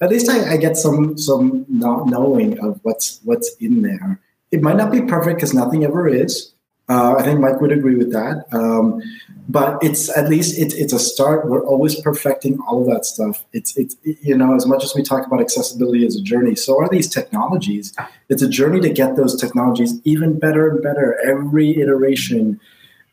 [0.00, 4.20] at least I, I get some some not knowing of what's what's in there.
[4.50, 6.52] It might not be perfect because nothing ever is.
[6.88, 8.44] Uh, I think Mike would agree with that.
[8.52, 9.00] Um,
[9.48, 11.48] but it's at least it's it's a start.
[11.48, 13.44] We're always perfecting all of that stuff.
[13.52, 16.78] It's it's you know as much as we talk about accessibility as a journey, so
[16.80, 17.94] are these technologies.
[18.28, 22.60] It's a journey to get those technologies even better and better every iteration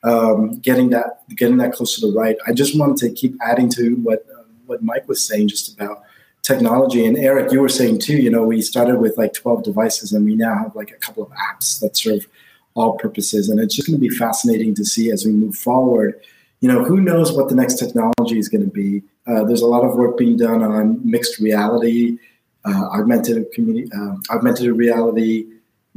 [0.03, 2.37] um, getting that getting that close to the right.
[2.47, 6.03] I just wanted to keep adding to what uh, what Mike was saying just about
[6.41, 8.17] technology and Eric, you were saying too.
[8.17, 11.23] You know, we started with like twelve devices, and we now have like a couple
[11.23, 12.27] of apps that serve
[12.75, 16.19] all purposes, and it's just going to be fascinating to see as we move forward.
[16.61, 19.01] You know, who knows what the next technology is going to be?
[19.27, 22.17] Uh, there's a lot of work being done on mixed reality,
[22.65, 25.45] uh, augmented community, uh, augmented reality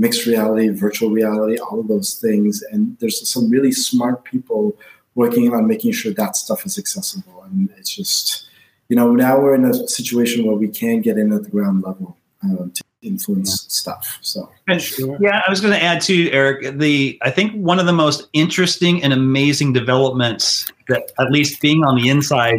[0.03, 2.61] mixed reality, virtual reality, all of those things.
[2.73, 4.77] And there's some really smart people
[5.15, 7.45] working on making sure that stuff is accessible.
[7.45, 8.49] And it's just,
[8.89, 11.85] you know, now we're in a situation where we can get in at the ground
[11.85, 13.69] level uh, to influence yeah.
[13.69, 14.19] stuff.
[14.23, 15.17] So, and, sure.
[15.21, 16.79] yeah, I was going to add to Eric.
[16.79, 21.85] The I think one of the most interesting and amazing developments that, at least being
[21.85, 22.59] on the inside,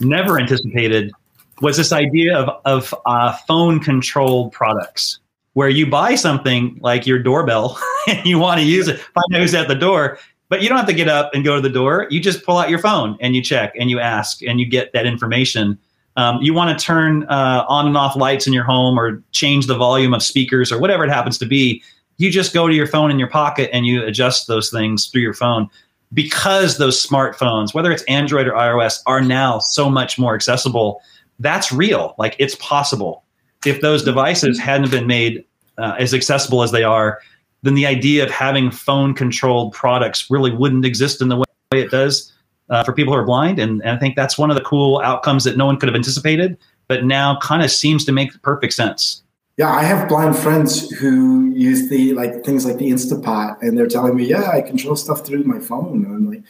[0.00, 1.12] never anticipated
[1.60, 5.19] was this idea of of uh, phone controlled products
[5.54, 7.78] where you buy something like your doorbell
[8.08, 10.78] and you want to use it, find out who's at the door, but you don't
[10.78, 12.06] have to get up and go to the door.
[12.10, 14.92] You just pull out your phone and you check and you ask and you get
[14.92, 15.78] that information.
[16.16, 19.66] Um, you want to turn uh, on and off lights in your home or change
[19.66, 21.82] the volume of speakers or whatever it happens to be.
[22.18, 25.22] You just go to your phone in your pocket and you adjust those things through
[25.22, 25.68] your phone
[26.12, 31.00] because those smartphones, whether it's Android or iOS, are now so much more accessible.
[31.38, 32.14] That's real.
[32.18, 33.24] Like it's possible
[33.66, 35.44] if those devices hadn't been made
[35.78, 37.20] uh, as accessible as they are,
[37.62, 41.90] then the idea of having phone controlled products really wouldn't exist in the way it
[41.90, 42.32] does
[42.70, 43.58] uh, for people who are blind.
[43.58, 45.96] And, and I think that's one of the cool outcomes that no one could have
[45.96, 46.56] anticipated,
[46.88, 49.22] but now kind of seems to make perfect sense.
[49.56, 53.86] Yeah, I have blind friends who use the like things like the Instapot, and they're
[53.86, 56.42] telling me, "Yeah, I control stuff through my phone." And I'm like,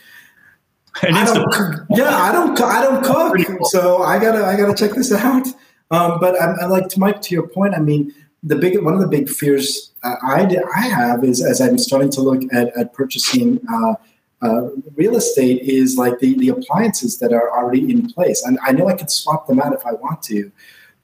[1.02, 3.36] I don't, yeah, I don't, I don't cook,
[3.70, 5.48] so I gotta, I gotta check this out.
[5.91, 7.74] Um, but I'm, I'm, like to Mike to your point.
[7.74, 11.78] I mean, the big one of the big fears I, I have is as I'm
[11.78, 13.95] starting to look at, at purchasing uh,
[14.43, 18.43] uh, real estate is like the, the appliances that are already in place.
[18.45, 20.51] And I know I could swap them out if I want to,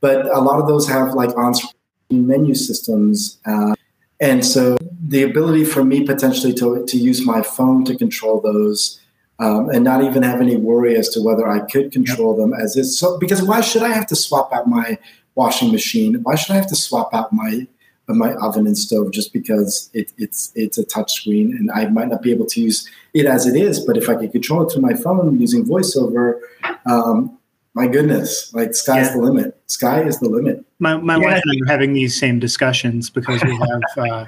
[0.00, 3.38] but a lot of those have like on screen menu systems.
[3.44, 3.74] Uh,
[4.20, 4.78] and so
[5.08, 9.00] the ability for me potentially to, to use my phone to control those
[9.38, 12.38] um, and not even have any worry as to whether I could control yep.
[12.38, 12.98] them as is.
[12.98, 14.98] So, because why should I have to swap out my
[15.34, 16.22] washing machine?
[16.22, 17.66] Why should I have to swap out my
[18.08, 22.08] my oven and stove just because it, it's it's a touch screen and I might
[22.08, 24.72] not be able to use it as it is, but if I could control it
[24.72, 26.38] through my phone using voiceover,
[26.86, 27.36] um,
[27.74, 29.12] my goodness, like sky's yeah.
[29.12, 29.60] the limit.
[29.66, 30.64] Sky is the limit.
[30.78, 31.24] My, my yeah.
[31.24, 34.24] wife and I are having these same discussions because we have uh,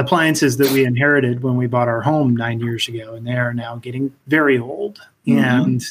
[0.00, 3.54] appliances that we inherited when we bought our home nine years ago, and they are
[3.54, 4.98] now getting very old.
[5.26, 5.38] Mm-hmm.
[5.38, 5.84] And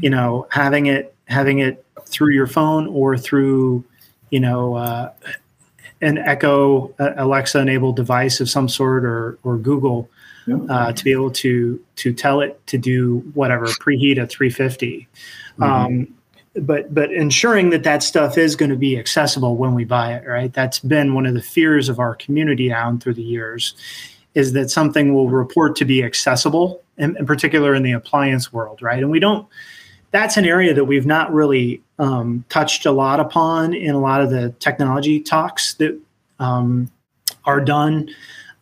[0.00, 3.84] you know, having it having it through your phone or through
[4.32, 5.12] you know, uh,
[6.00, 10.08] an Echo uh, Alexa enabled device of some sort or or Google
[10.46, 10.56] yeah.
[10.68, 15.06] uh, to be able to to tell it to do whatever preheat at 350.
[15.58, 15.62] Mm-hmm.
[15.62, 16.14] Um,
[16.54, 20.26] but but ensuring that that stuff is going to be accessible when we buy it,
[20.26, 20.52] right?
[20.52, 23.74] That's been one of the fears of our community down through the years,
[24.34, 28.82] is that something will report to be accessible, in, in particular in the appliance world,
[28.82, 28.98] right?
[28.98, 29.46] And we don't
[30.12, 34.20] that's an area that we've not really um, touched a lot upon in a lot
[34.20, 35.98] of the technology talks that
[36.38, 36.90] um,
[37.44, 38.08] are done.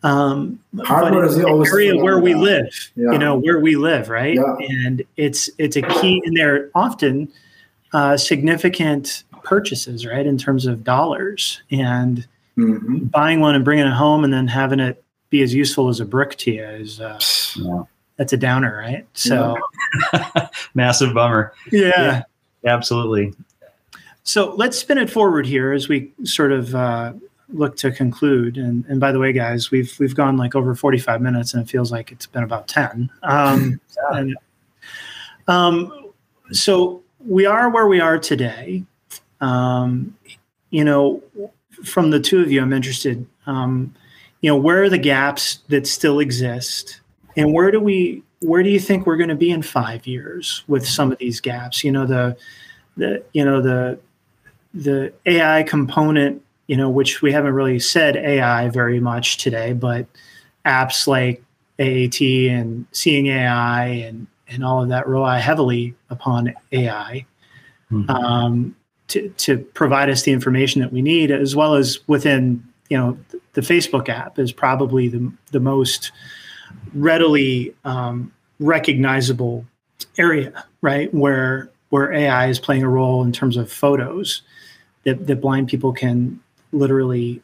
[0.03, 3.11] Um, Hardware is the area where we live, yeah.
[3.11, 4.35] you know, where we live, right?
[4.35, 4.55] Yeah.
[4.59, 7.31] And it's it's a key, and they're often
[7.93, 11.61] uh, significant purchases, right, in terms of dollars.
[11.71, 12.27] And
[12.57, 13.05] mm-hmm.
[13.05, 16.05] buying one and bringing it home, and then having it be as useful as a
[16.05, 17.19] brick to you is uh,
[17.55, 17.83] yeah
[18.21, 19.07] that's a downer, right?
[19.13, 19.57] So
[20.13, 20.47] yeah.
[20.75, 21.53] massive bummer.
[21.71, 22.23] Yeah.
[22.63, 22.71] yeah.
[22.71, 23.33] absolutely.
[24.21, 27.13] So let's spin it forward here as we sort of uh,
[27.49, 28.57] look to conclude.
[28.57, 31.69] And, and by the way, guys, we've we've gone like over 45 minutes, and it
[31.69, 33.09] feels like it's been about 10.
[33.23, 33.81] Um,
[34.11, 34.19] yeah.
[34.19, 34.37] and,
[35.47, 36.11] um,
[36.51, 38.83] so we are where we are today.
[39.39, 40.17] Um,
[40.69, 41.23] you know,
[41.83, 43.25] from the two of you, I'm interested.
[43.45, 43.93] Um,
[44.41, 47.01] you know, where are the gaps that still exist,
[47.35, 50.63] and where do we where do you think we're going to be in five years
[50.67, 51.83] with some of these gaps?
[51.83, 52.37] You know, the
[52.97, 53.99] the you know the
[54.73, 60.07] the AI component, you know, which we haven't really said AI very much today, but
[60.65, 61.43] apps like
[61.79, 67.25] AAT and Seeing AI and and all of that rely heavily upon AI
[67.91, 68.09] mm-hmm.
[68.09, 68.75] um,
[69.07, 73.17] to to provide us the information that we need, as well as within you know
[73.53, 76.11] the Facebook app is probably the the most
[76.93, 79.65] readily um, recognizable
[80.17, 81.13] area, right?
[81.13, 84.41] Where where AI is playing a role in terms of photos
[85.03, 86.39] that, that blind people can
[86.71, 87.41] literally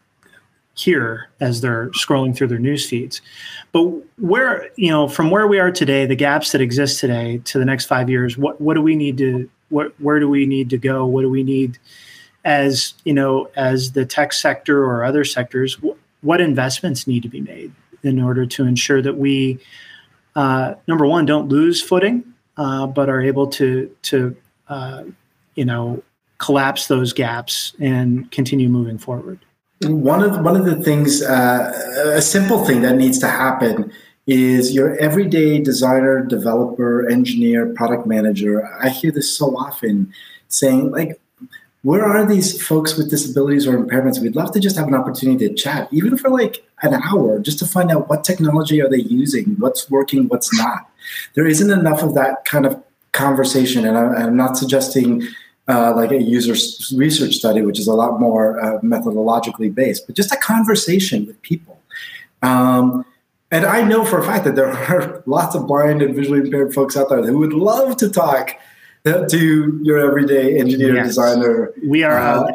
[0.77, 3.21] hear as they're scrolling through their news feeds.
[3.71, 3.85] But
[4.19, 7.65] where, you know, from where we are today, the gaps that exist today to the
[7.65, 10.77] next five years, what, what do we need to, what, where do we need to
[10.77, 11.05] go?
[11.05, 11.79] What do we need
[12.45, 17.29] as, you know, as the tech sector or other sectors, wh- what investments need to
[17.29, 17.73] be made
[18.03, 19.59] in order to ensure that we,
[20.35, 22.23] uh, number one, don't lose footing,
[22.55, 24.35] uh, but are able to, to,
[24.69, 25.03] uh,
[25.55, 26.01] you know,
[26.37, 29.39] collapse those gaps and continue moving forward?
[29.83, 33.91] One of one of the things, uh, a simple thing that needs to happen
[34.25, 38.67] is your everyday designer, developer, engineer, product manager.
[38.81, 40.11] I hear this so often
[40.47, 41.19] saying, like,
[41.83, 44.19] where are these folks with disabilities or impairments?
[44.19, 47.59] We'd love to just have an opportunity to chat, even for like an hour, just
[47.59, 50.89] to find out what technology are they using, what's working, what's not.
[51.35, 55.27] There isn't enough of that kind of conversation, and I'm not suggesting
[55.67, 56.53] uh, like a user
[56.95, 61.41] research study, which is a lot more uh, methodologically based, but just a conversation with
[61.41, 61.79] people.
[62.41, 63.05] Um,
[63.51, 66.73] and I know for a fact that there are lots of blind and visually impaired
[66.73, 68.51] folks out there who would love to talk
[69.05, 71.07] to your everyday engineer yes.
[71.07, 71.73] designer.
[71.85, 72.47] We are uh, out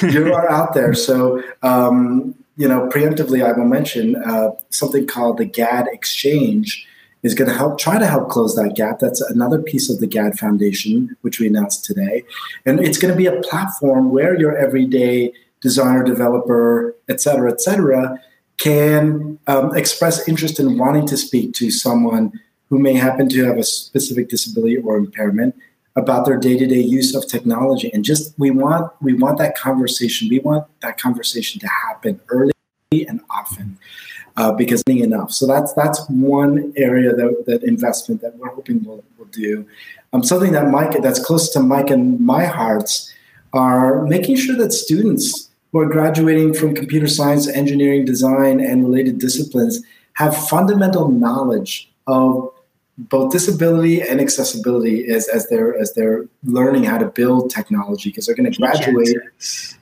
[0.00, 0.10] there.
[0.10, 0.94] you are out there.
[0.94, 6.86] So, um, you know, preemptively, I will mention uh, something called the GAAD Exchange,
[7.26, 9.00] is going to help try to help close that gap.
[9.00, 12.22] That's another piece of the GAAD Foundation, which we announced today.
[12.64, 17.60] And it's going to be a platform where your everyday designer, developer, et cetera, et
[17.60, 18.16] cetera,
[18.58, 22.32] can um, express interest in wanting to speak to someone
[22.68, 25.54] who may happen to have a specific disability or impairment
[25.96, 30.38] about their day-to-day use of technology and just we want we want that conversation we
[30.40, 32.52] want that conversation to happen early
[32.92, 33.78] and often
[34.36, 35.32] uh, because being enough.
[35.32, 39.66] So that's that's one area that, that investment that we're hoping we'll, we'll do.
[40.12, 43.12] Um, something that Mike that's close to Mike and my hearts
[43.52, 49.18] are making sure that students who are graduating from computer science, engineering, design, and related
[49.18, 49.82] disciplines
[50.14, 52.50] have fundamental knowledge of
[52.98, 58.26] both disability and accessibility as, as they're as they're learning how to build technology because
[58.26, 59.14] they're going to graduate.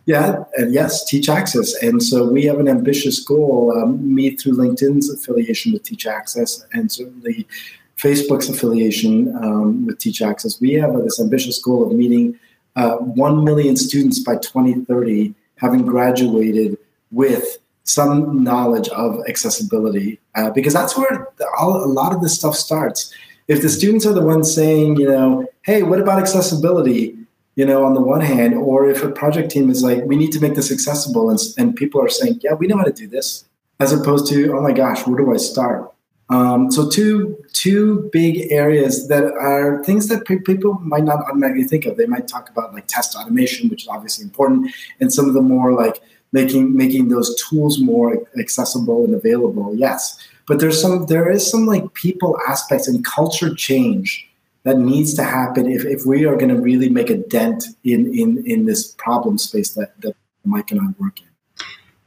[0.06, 1.74] yeah and yes teach access.
[1.82, 6.64] And so we have an ambitious goal um, me through linkedin's affiliation with teach access
[6.72, 7.46] and certainly
[7.96, 10.60] facebook's affiliation um, with teach access.
[10.60, 12.38] We have this ambitious goal of meeting
[12.74, 16.76] uh, 1 million students by 2030 having graduated
[17.12, 21.28] with some knowledge of accessibility uh, because that's where
[21.58, 23.12] all, a lot of this stuff starts.
[23.46, 27.16] If the students are the ones saying, you know, hey, what about accessibility?
[27.56, 30.32] You know, on the one hand, or if a project team is like, we need
[30.32, 33.06] to make this accessible, and, and people are saying, yeah, we know how to do
[33.06, 33.44] this,
[33.78, 35.94] as opposed to, oh my gosh, where do I start?
[36.30, 41.64] Um, so two two big areas that are things that pe- people might not automatically
[41.64, 41.96] think of.
[41.96, 45.42] They might talk about like test automation, which is obviously important, and some of the
[45.42, 46.00] more like
[46.34, 50.18] making making those tools more accessible and available yes.
[50.46, 54.28] But there's some there is some like people aspects and culture change
[54.64, 58.12] that needs to happen if, if we are going to really make a dent in
[58.12, 61.33] in in this problem space that that mike and i work in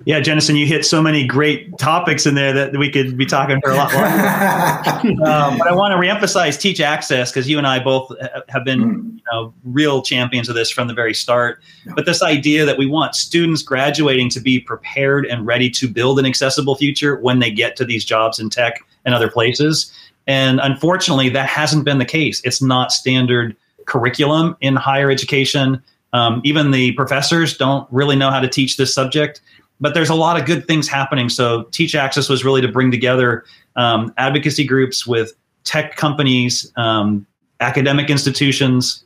[0.08, 3.60] yeah, Jennison, you hit so many great topics in there that we could be talking
[3.62, 5.22] for a lot longer.
[5.26, 8.14] um, but I want to reemphasize Teach Access because you and I both
[8.48, 9.16] have been, mm.
[9.18, 11.62] you know, real champions of this from the very start.
[11.86, 11.92] Yeah.
[11.94, 16.20] But this idea that we want students graduating to be prepared and ready to build
[16.20, 19.92] an accessible future when they get to these jobs in tech and other places.
[20.26, 22.42] And unfortunately, that hasn't been the case.
[22.46, 25.84] It's not standard curriculum in higher education.
[26.14, 29.42] Um, even the professors don't really know how to teach this subject
[29.80, 31.30] but there's a lot of good things happening.
[31.30, 37.26] So Teach Access was really to bring together um, advocacy groups with tech companies, um,
[37.60, 39.04] academic institutions,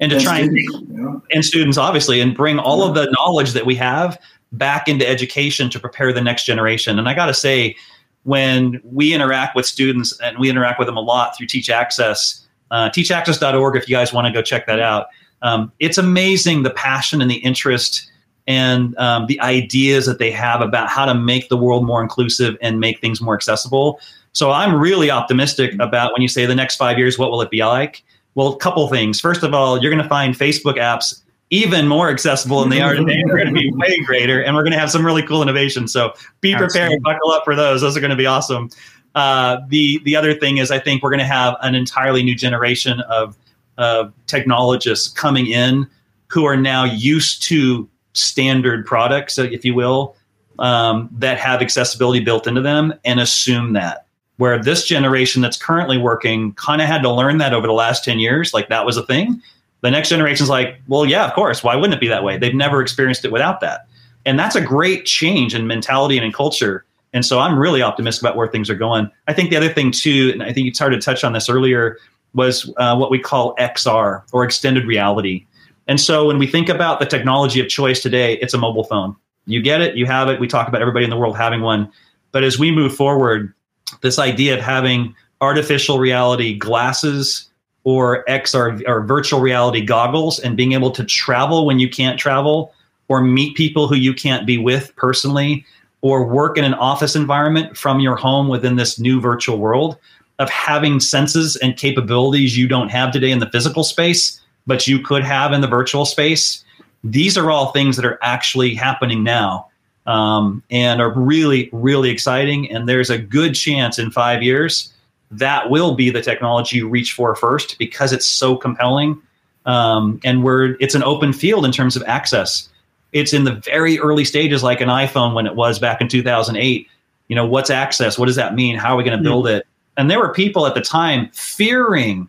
[0.00, 1.18] and to and try students, and, yeah.
[1.32, 2.88] and students obviously, and bring all yeah.
[2.88, 4.18] of the knowledge that we have
[4.52, 6.98] back into education to prepare the next generation.
[6.98, 7.76] And I got to say,
[8.22, 12.44] when we interact with students and we interact with them a lot through Teach Access,
[12.72, 15.06] uh, teachaccess.org, if you guys want to go check that out,
[15.42, 18.10] um, it's amazing the passion and the interest
[18.46, 22.56] and um, the ideas that they have about how to make the world more inclusive
[22.60, 24.00] and make things more accessible.
[24.32, 27.50] So I'm really optimistic about when you say the next five years, what will it
[27.50, 28.04] be like?
[28.34, 29.20] Well, a couple things.
[29.20, 32.94] First of all, you're going to find Facebook apps even more accessible than they are
[32.94, 33.22] today.
[33.24, 35.92] They're going to be way greater, and we're going to have some really cool innovations.
[35.92, 36.98] So be prepared, Absolutely.
[37.00, 37.80] buckle up for those.
[37.80, 38.68] Those are going to be awesome.
[39.14, 42.34] Uh, the the other thing is, I think we're going to have an entirely new
[42.34, 43.38] generation of
[43.78, 45.86] uh, technologists coming in
[46.28, 50.16] who are now used to standard products, if you will,
[50.58, 54.06] um, that have accessibility built into them, and assume that.
[54.38, 58.04] Where this generation that's currently working kind of had to learn that over the last
[58.04, 59.42] 10 years, like that was a thing
[59.82, 61.62] the next generation's like, well, yeah, of course.
[61.62, 62.38] Why wouldn't it be that way?
[62.38, 63.86] They've never experienced it without that.
[64.24, 66.84] And that's a great change in mentality and in culture.
[67.12, 69.08] And so I'm really optimistic about where things are going.
[69.28, 71.48] I think the other thing, too, and I think you started to touch on this
[71.48, 71.98] earlier,
[72.34, 75.46] was uh, what we call XR or extended reality.
[75.86, 79.16] And so when we think about the technology of choice today, it's a mobile phone.
[79.46, 80.40] You get it, you have it.
[80.40, 81.90] We talk about everybody in the world having one.
[82.32, 83.54] But as we move forward,
[84.02, 87.48] this idea of having artificial reality glasses
[87.84, 92.74] or XR or virtual reality goggles and being able to travel when you can't travel
[93.08, 95.64] or meet people who you can't be with personally
[96.00, 99.96] or work in an office environment from your home within this new virtual world
[100.40, 104.98] of having senses and capabilities you don't have today in the physical space but you
[105.00, 106.64] could have in the virtual space
[107.04, 109.68] these are all things that are actually happening now
[110.06, 114.92] um, and are really really exciting and there's a good chance in five years
[115.30, 119.20] that will be the technology you reach for first because it's so compelling.
[119.64, 122.68] Um, and we're it's an open field in terms of access.
[123.12, 126.88] It's in the very early stages, like an iPhone when it was back in 2008.
[127.28, 128.18] You know, what's access?
[128.18, 128.76] What does that mean?
[128.76, 129.66] How are we going to build it?
[129.96, 132.28] And there were people at the time fearing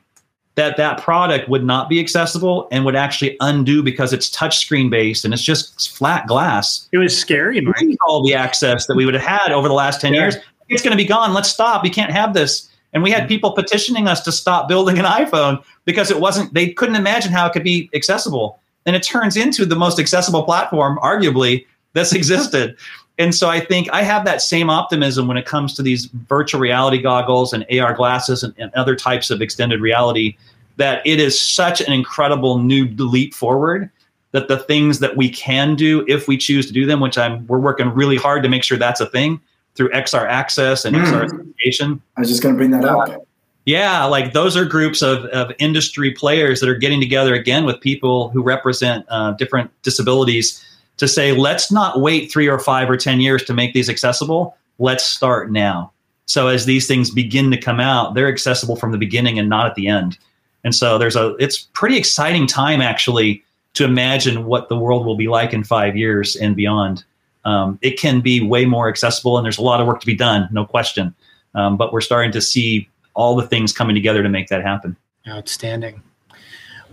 [0.58, 5.24] that that product would not be accessible and would actually undo because it's touchscreen based
[5.24, 6.90] and it's just flat glass.
[6.92, 7.76] It was scary, Mike.
[8.08, 10.22] All the access that we would have had over the last 10 yeah.
[10.22, 10.36] years,
[10.68, 11.36] it's going to be gone.
[11.36, 11.84] Let's stop.
[11.84, 12.68] We can't have this.
[12.92, 13.28] And we had mm-hmm.
[13.28, 17.46] people petitioning us to stop building an iPhone because it wasn't, they couldn't imagine how
[17.46, 18.60] it could be accessible.
[18.88, 22.76] And it turns into the most accessible platform, arguably, that's existed.
[23.18, 26.62] And so I think I have that same optimism when it comes to these virtual
[26.62, 30.38] reality goggles and AR glasses and, and other types of extended reality
[30.78, 33.90] that it is such an incredible new leap forward
[34.32, 37.46] that the things that we can do if we choose to do them, which I'm
[37.48, 39.42] we're working really hard to make sure that's a thing,
[39.74, 41.04] through XR Access and mm.
[41.04, 42.02] XR Education.
[42.18, 43.26] I was just going to bring that up.
[43.66, 47.82] Yeah, like those are groups of, of industry players that are getting together again with
[47.82, 50.64] people who represent uh, different disabilities
[50.98, 54.58] to say, let's not wait three or five or 10 years to make these accessible.
[54.80, 55.92] Let's start now.
[56.26, 59.66] So as these things begin to come out, they're accessible from the beginning and not
[59.66, 60.18] at the end.
[60.64, 63.44] And so there's a, it's pretty exciting time actually
[63.78, 67.04] to imagine what the world will be like in five years and beyond
[67.46, 70.16] um, it can be way more accessible and there's a lot of work to be
[70.16, 71.14] done no question
[71.54, 74.98] um, but we're starting to see all the things coming together to make that happen
[75.28, 76.02] outstanding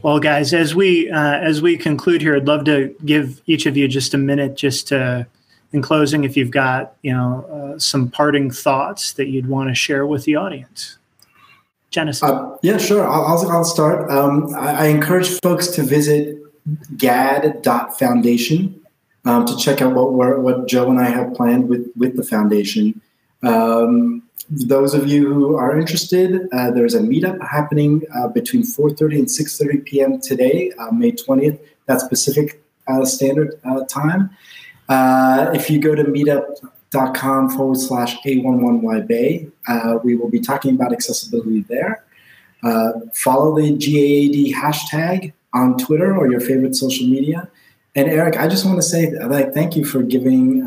[0.04, 3.76] well guys as we uh, as we conclude here i'd love to give each of
[3.76, 5.26] you just a minute just to
[5.72, 7.44] in closing if you've got you know
[7.74, 10.98] uh, some parting thoughts that you'd want to share with the audience
[11.90, 12.28] Jennison.
[12.28, 13.08] Uh, yeah, sure.
[13.08, 14.10] I'll, I'll, I'll start.
[14.10, 16.36] Um, I, I, encourage folks to visit
[16.96, 18.80] gaad.foundation
[19.24, 23.00] um, to check out what what Joe and I have planned with with the foundation.
[23.44, 29.18] Um, those of you who are interested, uh, there's a meetup happening uh, between 4:30
[29.20, 30.20] and 6:30 p.m.
[30.20, 31.58] today, uh, May 20th.
[31.86, 34.30] That's Pacific uh, Standard uh, Time.
[34.88, 39.48] Uh, if you go to meetup.com forward slash A11Y Bay,
[40.02, 42.04] we will be talking about accessibility there.
[43.14, 47.48] follow the GAAD hashtag on Twitter or your favorite social media.
[47.96, 50.64] And Eric, I just want to say, like, thank you for giving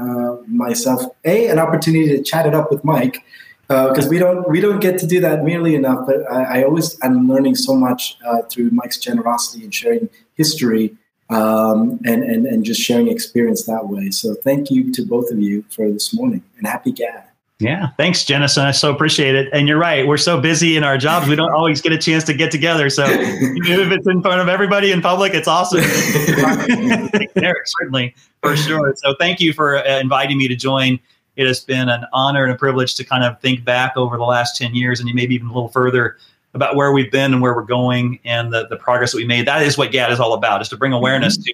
[0.47, 3.23] myself a an opportunity to chat it up with Mike,
[3.68, 6.05] because uh, we don't we don't get to do that nearly enough.
[6.05, 10.95] But I, I always am learning so much uh, through Mike's generosity and sharing history,
[11.30, 14.09] um, and and and just sharing experience that way.
[14.11, 17.24] So thank you to both of you for this morning, and happy GAAD.
[17.59, 18.65] Yeah, thanks, Jennison.
[18.65, 19.49] I so appreciate it.
[19.51, 22.24] And you're right, we're so busy in our jobs, we don't always get a chance
[22.26, 22.88] to get together.
[22.91, 25.82] So if it's in front of everybody in public, it's awesome.
[27.34, 28.13] there, certainly,
[28.43, 28.93] for sure.
[28.97, 30.99] So thank you for uh, inviting me to join.
[31.38, 34.23] It has been an honor and a privilege to kind of think back over the
[34.23, 36.17] last 10 years and maybe even a little further
[36.53, 39.47] about where we've been and where we're going and the, the progress that we made.
[39.47, 41.43] That is what GAAD is all about, is to bring awareness mm-hmm.
[41.43, 41.53] to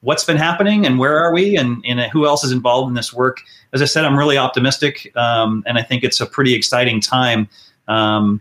[0.00, 3.12] what's been happening and where are we and, and who else is involved in this
[3.12, 3.40] work.
[3.72, 7.48] As I said, I'm really optimistic, um, and I think it's a pretty exciting time.
[7.88, 8.40] Um,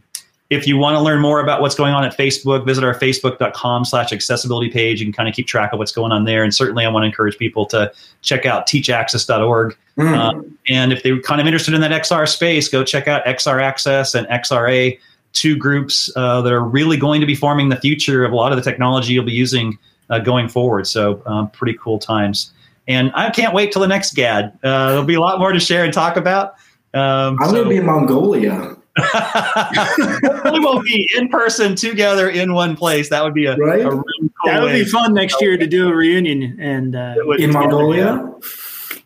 [0.49, 3.83] if you want to learn more about what's going on at Facebook, visit our facebook.com
[3.83, 5.01] slash accessibility page.
[5.01, 6.43] and kind of keep track of what's going on there.
[6.43, 7.91] And certainly I want to encourage people to
[8.21, 9.75] check out teachaccess.org.
[9.97, 10.17] Mm.
[10.17, 13.61] Um, and if they're kind of interested in that XR space, go check out XR
[13.61, 14.99] Access and XRA,
[15.33, 18.51] two groups uh, that are really going to be forming the future of a lot
[18.51, 19.77] of the technology you'll be using
[20.11, 20.85] uh, going forward.
[20.85, 22.51] So um, pretty cool times.
[22.87, 24.59] And I can't wait till the next GAAD.
[24.63, 26.53] Uh, there'll be a lot more to share and talk about.
[26.93, 27.51] Um, I'm so.
[27.51, 28.77] going to be in Mongolia.
[30.51, 33.09] we will be in person together in one place.
[33.09, 33.81] That would be a, right?
[33.81, 37.15] a really cool that would be fun next year to do a reunion and uh,
[37.37, 38.33] in Mongolia.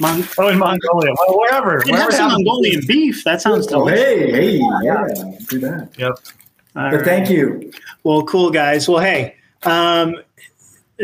[0.02, 1.82] Mon- oh, in Mongolia, well, wherever.
[1.86, 3.24] We have some Mongolian beef.
[3.24, 4.06] That sounds oh, delicious.
[4.06, 5.08] Hey, hey, yeah,
[5.50, 5.90] do that.
[5.98, 6.12] Yep.
[6.76, 7.06] All but right.
[7.06, 7.72] thank you.
[8.04, 8.88] Well, cool guys.
[8.88, 10.16] Well, hey, um,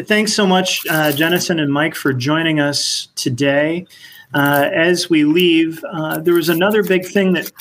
[0.03, 3.87] thanks so much, uh, Jennison and Mike, for joining us today.
[4.33, 7.51] Uh, as we leave, uh, there was another big thing that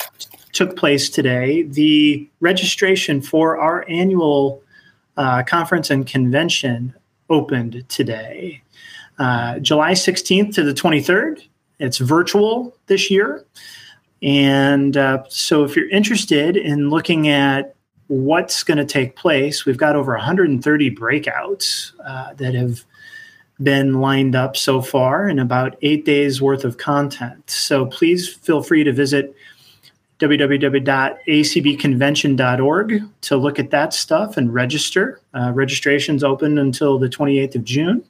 [0.54, 1.62] took place today.
[1.62, 4.62] The registration for our annual
[5.16, 6.94] uh, conference and convention
[7.28, 8.62] opened today,
[9.18, 11.46] uh, July 16th to the 23rd.
[11.78, 13.44] It's virtual this year.
[14.22, 17.74] And uh, so, if you're interested in looking at
[18.06, 22.84] what's going to take place, we've got over 130 breakouts uh, that have
[23.62, 27.50] been lined up so far and about eight days worth of content.
[27.50, 29.34] So, please feel free to visit
[30.28, 35.20] www.acbconvention.org to look at that stuff and register.
[35.34, 38.04] Uh, registration's open until the 28th of June.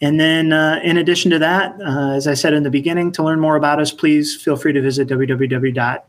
[0.00, 3.22] And then, uh, in addition to that, uh, as I said in the beginning, to
[3.22, 6.08] learn more about us, please feel free to visit www.acb.org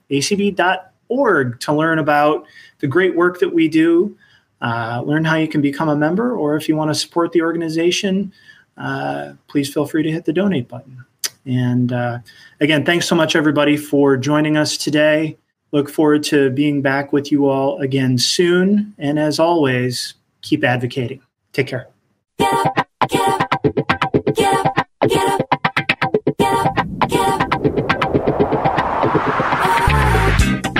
[1.59, 2.45] to learn about
[2.79, 4.17] the great work that we do,
[4.61, 7.43] uh, learn how you can become a member, or if you want to support the
[7.43, 8.33] organization,
[8.77, 11.05] uh, please feel free to hit the donate button.
[11.45, 12.19] And uh,
[12.59, 15.37] again, thanks so much, everybody, for joining us today.
[15.71, 18.93] Look forward to being back with you all again soon.
[18.97, 21.21] And as always, keep advocating.
[21.51, 21.87] Take care.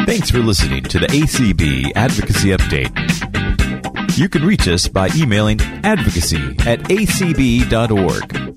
[0.05, 2.91] Thanks for listening to the ACB Advocacy Update.
[4.16, 6.38] You can reach us by emailing advocacy
[6.68, 8.53] at acb.org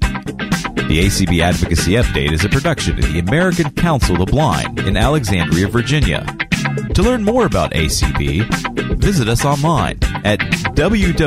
[0.89, 4.97] the ACB Advocacy Update is a production of the American Council of the Blind in
[4.97, 6.25] Alexandria, Virginia.
[6.95, 8.45] To learn more about ACB,
[8.97, 10.39] visit us online at
[10.77, 11.27] www.acb.org.